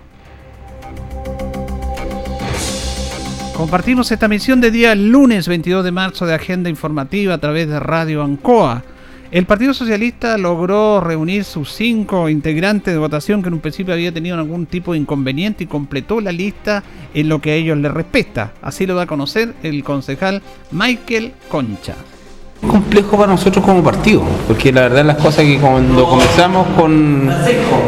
Compartimos 3.56 4.12
esta 4.12 4.28
misión 4.28 4.62
de 4.62 4.72
día 4.72 4.96
lunes 4.96 5.48
22 5.48 5.86
de 5.86 5.92
marzo 5.92 6.26
de 6.26 6.34
Agenda 6.34 6.72
Informativa 6.72 7.36
a 7.36 7.38
través 7.38 7.70
de 7.70 7.80
Radio 7.80 8.24
Ancoa. 8.24 8.84
El 9.32 9.46
Partido 9.46 9.76
Socialista 9.76 10.38
logró 10.39 11.00
reunir 11.00 11.44
sus 11.44 11.72
cinco 11.72 12.30
integrantes 12.30 12.94
de 12.94 13.00
votación 13.00 13.42
que 13.42 13.50
en 13.50 13.54
un 13.54 13.60
principio 13.60 13.94
había 13.94 14.12
tenido 14.12 14.36
algún 14.36 14.66
tipo 14.66 14.94
de 14.94 15.00
inconveniente 15.00 15.63
y 15.63 15.68
completó 15.68 16.20
la 16.20 16.32
lista 16.32 16.84
en 17.13 17.30
lo 17.30 17.42
que 17.42 17.52
a 17.52 17.56
ellos 17.56 17.78
les 17.78 17.92
respecta. 17.92 18.54
Así 18.62 18.88
lo 18.88 18.96
da 18.96 19.04
a 19.04 19.08
conocer 19.08 19.54
el 19.62 19.84
concejal 19.84 20.42
Michael 20.72 21.34
Concha 21.48 21.96
complejo 22.68 23.18
para 23.18 23.34
nosotros 23.34 23.63
como 23.66 23.84
partido, 23.84 24.24
porque 24.48 24.72
la 24.72 24.84
verdad 24.84 25.04
las 25.04 25.18
cosas 25.18 25.44
que 25.44 25.58
cuando 25.58 26.08
comenzamos 26.08 26.66
con, 26.78 27.30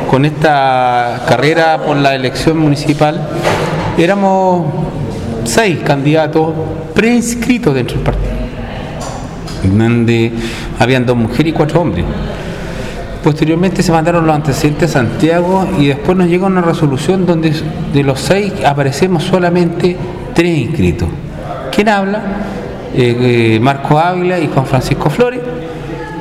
con 0.09 0.25
esta 0.25 1.23
carrera 1.27 1.81
por 1.81 1.95
la 1.95 2.13
elección 2.13 2.57
municipal, 2.57 3.25
éramos 3.97 4.65
seis 5.45 5.79
candidatos 5.83 6.53
preinscritos 6.93 7.73
dentro 7.73 7.95
del 7.95 8.03
partido, 8.03 8.33
donde 9.63 10.31
habían 10.79 11.05
dos 11.05 11.15
mujeres 11.15 11.47
y 11.47 11.51
cuatro 11.53 11.81
hombres. 11.81 12.05
Posteriormente 13.23 13.81
se 13.81 13.91
mandaron 13.91 14.27
los 14.27 14.35
antecedentes 14.35 14.91
a 14.91 14.99
Santiago 14.99 15.67
y 15.79 15.87
después 15.87 16.15
nos 16.17 16.27
llega 16.27 16.45
una 16.45 16.61
resolución 16.61 17.25
donde 17.25 17.53
de 17.93 18.03
los 18.03 18.19
seis 18.19 18.53
aparecemos 18.63 19.23
solamente 19.23 19.97
tres 20.35 20.57
inscritos. 20.57 21.09
¿Quién 21.73 21.89
habla? 21.89 22.21
Eh, 22.93 23.55
eh, 23.55 23.59
Marco 23.59 23.99
Ávila 23.99 24.39
y 24.39 24.47
Juan 24.47 24.65
Francisco 24.65 25.09
Flores 25.09 25.41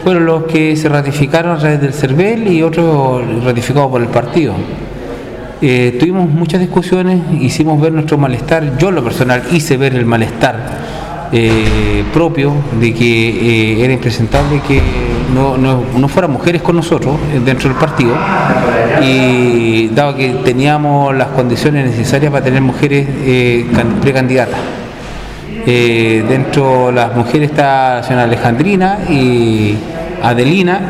fueron 0.02 0.26
los 0.26 0.44
que 0.44 0.74
se 0.76 0.88
ratificaron 0.88 1.56
a 1.56 1.58
través 1.58 1.80
del 1.80 1.92
CERVEL 1.92 2.48
y 2.48 2.62
otros 2.62 3.44
ratificados 3.44 3.90
por 3.90 4.02
el 4.02 4.08
partido. 4.08 4.54
Eh, 5.62 5.96
tuvimos 5.98 6.28
muchas 6.28 6.60
discusiones, 6.60 7.20
hicimos 7.40 7.80
ver 7.80 7.92
nuestro 7.92 8.18
malestar, 8.18 8.76
yo 8.76 8.88
en 8.88 8.96
lo 8.96 9.04
personal 9.04 9.42
hice 9.52 9.76
ver 9.76 9.94
el 9.94 10.04
malestar 10.04 10.56
eh, 11.32 12.04
propio 12.12 12.52
de 12.80 12.92
que 12.92 13.76
eh, 13.78 13.84
era 13.84 13.92
impresentable 13.92 14.60
que 14.66 14.82
no, 15.34 15.56
no, 15.56 16.08
fueran 16.08 16.32
mujeres 16.32 16.60
con 16.60 16.76
nosotros 16.76 17.16
dentro 17.44 17.68
del 17.70 17.78
partido 17.78 18.14
y 19.02 19.88
dado 19.88 20.14
que 20.16 20.30
teníamos 20.44 21.14
las 21.14 21.28
condiciones 21.28 21.86
necesarias 21.86 22.30
para 22.30 22.44
tener 22.44 22.60
mujeres 22.60 23.08
precandidatas. 24.00 24.60
dentro 25.64 26.88
de 26.88 26.92
las 26.92 27.16
mujeres 27.16 27.50
está 27.50 27.96
la 27.96 28.02
señora 28.02 28.24
Alejandrina 28.24 28.98
y 29.08 29.76
Adelina, 30.22 30.80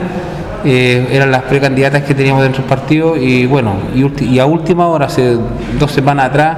eh, 0.64 1.06
eran 1.10 1.30
las 1.30 1.42
precandidatas 1.42 2.02
que 2.02 2.14
teníamos 2.14 2.42
dentro 2.42 2.62
del 2.62 2.68
partido 2.68 3.16
y 3.16 3.46
bueno, 3.46 3.76
y, 3.94 4.38
a 4.38 4.46
última 4.46 4.86
hora, 4.88 5.06
hace 5.06 5.36
dos 5.78 5.92
semanas 5.92 6.26
atrás, 6.26 6.56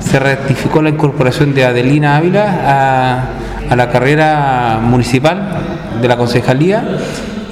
se 0.00 0.18
ratificó 0.18 0.82
la 0.82 0.90
incorporación 0.90 1.54
de 1.54 1.64
Adelina 1.64 2.16
Ávila 2.16 3.28
a, 3.70 3.76
la 3.76 3.90
carrera 3.90 4.80
municipal 4.82 5.48
de 6.00 6.08
la 6.08 6.16
concejalía 6.16 6.98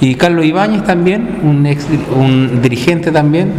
y 0.00 0.14
Carlos 0.14 0.46
Ibáñez 0.46 0.82
también, 0.84 1.40
un, 1.42 1.66
un 2.16 2.62
dirigente 2.62 3.12
también 3.12 3.52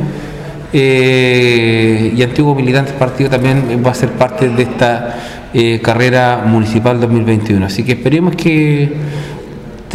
eh, 0.73 2.13
y 2.15 2.21
antiguo 2.21 2.53
militante 2.53 2.91
del 2.91 2.99
partido 2.99 3.29
también 3.29 3.81
va 3.85 3.91
a 3.91 3.93
ser 3.93 4.09
parte 4.09 4.49
de 4.49 4.63
esta 4.63 5.15
eh, 5.53 5.79
carrera 5.81 6.43
municipal 6.45 6.99
2021. 6.99 7.65
Así 7.65 7.83
que 7.83 7.93
esperemos 7.93 8.35
que 8.35 8.91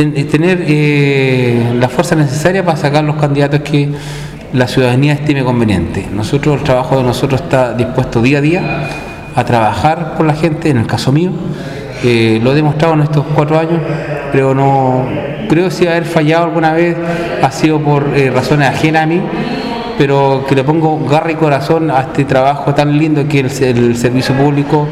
eh, 0.03 0.25
tener 0.25 0.65
eh, 0.67 1.75
la 1.79 1.88
fuerza 1.88 2.17
necesaria 2.17 2.65
para 2.65 2.77
sacar 2.77 3.05
los 3.05 3.17
candidatos 3.17 3.61
que 3.61 3.88
la 4.53 4.67
ciudadanía 4.67 5.12
estime 5.12 5.45
conveniente. 5.45 6.09
Nosotros, 6.12 6.59
el 6.59 6.65
trabajo 6.65 6.97
de 6.99 7.05
nosotros 7.05 7.41
está 7.41 7.73
dispuesto 7.75 8.21
día 8.21 8.38
a 8.38 8.41
día 8.41 8.88
a 9.35 9.45
trabajar 9.45 10.15
por 10.17 10.27
la 10.27 10.35
gente, 10.35 10.71
en 10.71 10.79
el 10.79 10.87
caso 10.87 11.12
mío, 11.12 11.31
eh, 12.05 12.41
lo 12.43 12.53
he 12.53 12.55
demostrado 12.55 12.95
en 12.95 13.03
estos 13.03 13.25
cuatro 13.35 13.59
años, 13.59 13.81
pero 14.33 14.55
no 14.55 15.07
creo 15.49 15.71
si 15.71 15.87
haber 15.87 16.05
fallado 16.05 16.45
alguna 16.45 16.73
vez 16.73 16.97
ha 17.43 17.51
sido 17.51 17.81
por 17.81 18.11
razones 18.35 18.69
ajenas 18.69 19.05
a 19.05 19.07
mí, 19.07 19.23
pero 19.97 20.45
que 20.49 20.55
le 20.55 20.65
pongo 20.65 20.99
garra 21.09 21.31
y 21.31 21.37
corazón 21.37 21.91
a 21.91 22.01
este 22.01 22.25
trabajo 22.25 22.75
tan 22.75 22.99
lindo 22.99 23.27
que 23.29 23.41
el, 23.41 23.51
servicio 23.97 24.35
público 24.35 24.88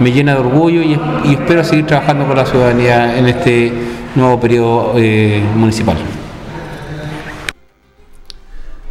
me 0.00 0.12
llena 0.12 0.34
de 0.34 0.40
orgullo 0.40 0.82
y, 0.82 0.98
y 1.24 1.32
espero 1.32 1.64
seguir 1.64 1.86
trabajando 1.86 2.26
con 2.26 2.36
la 2.36 2.46
ciudadanía 2.46 3.18
en 3.18 3.26
este 3.26 3.93
nuevo 4.14 4.38
periodo 4.40 4.94
eh, 4.96 5.42
municipal. 5.54 5.96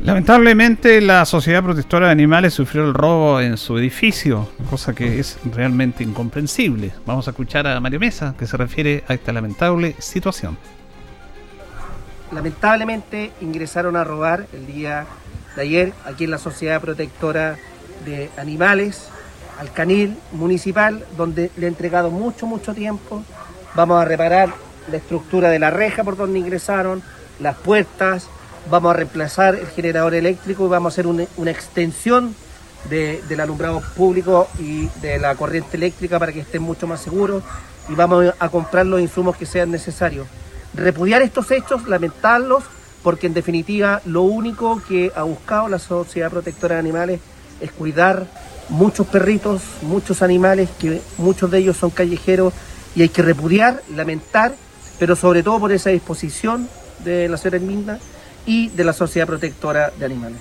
Lamentablemente 0.01 0.99
la 0.99 1.25
Sociedad 1.25 1.63
Protectora 1.63 2.07
de 2.07 2.11
Animales 2.11 2.53
sufrió 2.53 2.83
el 2.83 2.93
robo 2.93 3.39
en 3.39 3.55
su 3.55 3.77
edificio, 3.77 4.49
cosa 4.69 4.93
que 4.93 5.17
es 5.17 5.37
realmente 5.45 6.03
incomprensible. 6.03 6.91
Vamos 7.05 7.27
a 7.27 7.31
escuchar 7.31 7.67
a 7.67 7.79
Mario 7.79 8.01
Mesa 8.01 8.35
que 8.37 8.45
se 8.45 8.57
refiere 8.57 9.05
a 9.07 9.13
esta 9.13 9.31
lamentable 9.31 9.95
situación. 9.99 10.57
Lamentablemente 12.33 13.31
ingresaron 13.39 13.95
a 13.95 14.03
robar 14.03 14.45
el 14.51 14.67
día 14.67 15.05
de 15.55 15.61
ayer 15.61 15.93
aquí 16.05 16.25
en 16.25 16.31
la 16.31 16.37
Sociedad 16.37 16.81
Protectora 16.81 17.55
de 18.03 18.29
Animales, 18.37 19.07
al 19.57 19.71
canil 19.71 20.17
municipal, 20.33 21.05
donde 21.15 21.49
le 21.55 21.67
he 21.67 21.69
entregado 21.69 22.11
mucho, 22.11 22.45
mucho 22.45 22.73
tiempo. 22.73 23.23
Vamos 23.73 24.01
a 24.01 24.05
reparar 24.05 24.49
la 24.89 24.97
estructura 24.97 25.49
de 25.49 25.59
la 25.59 25.69
reja 25.69 26.03
por 26.03 26.17
donde 26.17 26.39
ingresaron, 26.39 27.01
las 27.39 27.55
puertas, 27.55 28.27
vamos 28.69 28.93
a 28.93 28.97
reemplazar 28.97 29.55
el 29.55 29.67
generador 29.67 30.13
eléctrico 30.13 30.65
y 30.65 30.69
vamos 30.69 30.91
a 30.91 30.93
hacer 30.93 31.07
una, 31.07 31.51
extensión 31.51 32.35
del 32.89 33.39
alumbrado 33.39 33.81
público 33.95 34.47
y 34.59 34.87
de 35.01 35.17
la 35.17 35.35
corriente 35.35 35.77
eléctrica 35.77 36.19
para 36.19 36.33
que 36.33 36.41
estén 36.41 36.61
mucho 36.61 36.85
más 36.85 37.01
seguros 37.01 37.43
y 37.89 37.95
vamos 37.95 38.33
a 38.37 38.49
comprar 38.49 38.85
los 38.85 38.99
insumos 38.99 39.37
que 39.37 39.45
sean 39.45 39.71
necesarios. 39.71 40.27
Repudiar 40.73 41.21
estos 41.21 41.49
hechos, 41.51 41.87
lamentarlos, 41.87 42.63
porque 43.03 43.27
en 43.27 43.33
definitiva 43.33 44.01
lo 44.05 44.23
único 44.23 44.81
que 44.87 45.11
ha 45.15 45.23
buscado 45.23 45.67
la 45.67 45.79
Sociedad 45.79 46.31
Protectora 46.31 46.75
de 46.75 46.79
Animales 46.79 47.19
es 47.61 47.71
cuidar 47.71 48.25
muchos 48.69 49.07
perritos, 49.07 49.61
muchos 49.81 50.21
animales, 50.21 50.69
que 50.79 51.01
muchos 51.17 51.51
de 51.51 51.59
ellos 51.59 51.77
son 51.77 51.89
callejeros 51.89 52.53
y 52.95 53.01
hay 53.01 53.09
que 53.09 53.21
repudiar, 53.21 53.81
lamentar 53.93 54.55
pero 55.03 55.17
sobre 55.17 55.43
todo 55.43 55.59
por 55.59 55.73
esa 55.73 55.89
disposición 55.89 56.65
de 57.03 57.27
la 57.27 57.35
señora 57.35 57.57
Herminda 57.57 57.99
y 58.45 58.69
de 58.69 58.85
la 58.85 58.93
Sociedad 58.93 59.27
Protectora 59.27 59.91
de 59.99 60.05
Animales. 60.05 60.39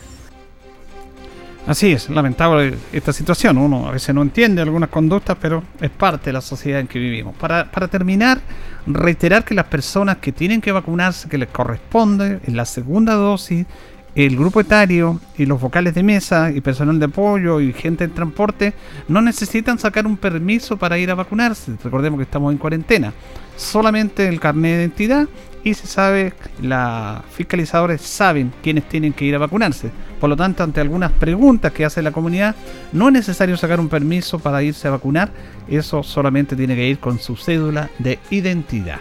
Así 1.67 1.91
es, 1.91 2.09
lamentable 2.09 2.77
esta 2.93 3.13
situación. 3.13 3.59
Uno 3.59 3.89
a 3.89 3.91
veces 3.91 4.15
no 4.15 4.23
entiende 4.23 4.63
algunas 4.63 4.89
conductas, 4.89 5.37
pero 5.41 5.65
es 5.81 5.91
parte 5.91 6.27
de 6.27 6.35
la 6.35 6.41
sociedad 6.41 6.79
en 6.79 6.87
que 6.87 7.01
vivimos. 7.01 7.35
Para, 7.35 7.73
para 7.73 7.89
terminar, 7.89 8.41
reiterar 8.87 9.45
que 9.45 9.53
las 9.53 9.67
personas 9.67 10.19
que 10.19 10.31
tienen 10.31 10.61
que 10.61 10.71
vacunarse, 10.71 11.29
que 11.29 11.39
les 11.39 11.49
corresponde 11.49 12.39
en 12.45 12.57
la 12.57 12.65
segunda 12.65 13.15
dosis, 13.15 13.67
el 14.15 14.37
grupo 14.37 14.61
etario 14.61 15.21
y 15.39 15.47
los 15.47 15.61
vocales 15.61 15.95
de 15.95 16.03
mesa 16.03 16.51
y 16.51 16.61
personal 16.61 16.99
de 16.99 17.07
apoyo 17.07 17.61
y 17.61 17.73
gente 17.73 18.05
en 18.05 18.13
transporte 18.13 18.75
no 19.09 19.23
necesitan 19.23 19.79
sacar 19.79 20.07
un 20.07 20.17
permiso 20.17 20.77
para 20.77 20.99
ir 20.99 21.11
a 21.11 21.15
vacunarse. 21.15 21.73
Recordemos 21.83 22.19
que 22.19 22.25
estamos 22.25 22.53
en 22.53 22.59
cuarentena. 22.59 23.13
Solamente 23.57 24.29
el 24.29 24.41
carnet 24.41 24.73
de 24.73 24.83
identidad 24.83 25.29
y 25.65 25.75
se 25.75 25.87
sabe, 25.87 26.35
los 26.61 27.25
fiscalizadores 27.31 28.01
saben 28.01 28.53
quiénes 28.63 28.89
tienen 28.89 29.13
que 29.13 29.25
ir 29.25 29.35
a 29.35 29.39
vacunarse. 29.39 29.91
Por 30.21 30.29
lo 30.29 30.37
tanto, 30.37 30.63
ante 30.63 30.81
algunas 30.81 31.13
preguntas 31.13 31.73
que 31.73 31.85
hace 31.85 32.03
la 32.03 32.11
comunidad, 32.11 32.57
no 32.93 33.09
es 33.09 33.13
necesario 33.15 33.57
sacar 33.57 33.79
un 33.79 33.89
permiso 33.89 34.41
para 34.41 34.63
irse 34.63 34.89
a 34.89 34.93
vacunar. 34.93 35.31
Eso 35.69 36.03
solamente 36.03 36.57
tiene 36.57 36.75
que 36.75 36.89
ir 36.89 36.99
con 36.99 37.19
su 37.19 37.37
cédula 37.37 37.91
de 37.99 38.19
identidad. 38.31 38.99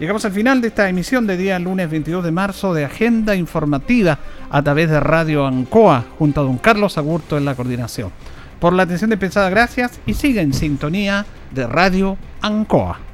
Llegamos 0.00 0.24
al 0.24 0.32
final 0.32 0.60
de 0.60 0.68
esta 0.68 0.88
emisión 0.88 1.24
de 1.24 1.36
día 1.36 1.56
lunes 1.60 1.88
22 1.88 2.24
de 2.24 2.32
marzo 2.32 2.74
de 2.74 2.84
Agenda 2.84 3.36
Informativa 3.36 4.18
a 4.50 4.60
través 4.60 4.90
de 4.90 4.98
Radio 4.98 5.46
Ancoa, 5.46 6.04
junto 6.18 6.40
a 6.40 6.44
don 6.44 6.58
Carlos 6.58 6.98
Agurto 6.98 7.38
en 7.38 7.44
la 7.44 7.54
coordinación. 7.54 8.10
Por 8.58 8.72
la 8.72 8.82
atención 8.82 9.10
dispensada, 9.10 9.48
gracias 9.50 10.00
y 10.04 10.14
sigue 10.14 10.40
en 10.40 10.52
sintonía 10.52 11.24
de 11.52 11.68
Radio 11.68 12.18
Ancoa. 12.40 13.13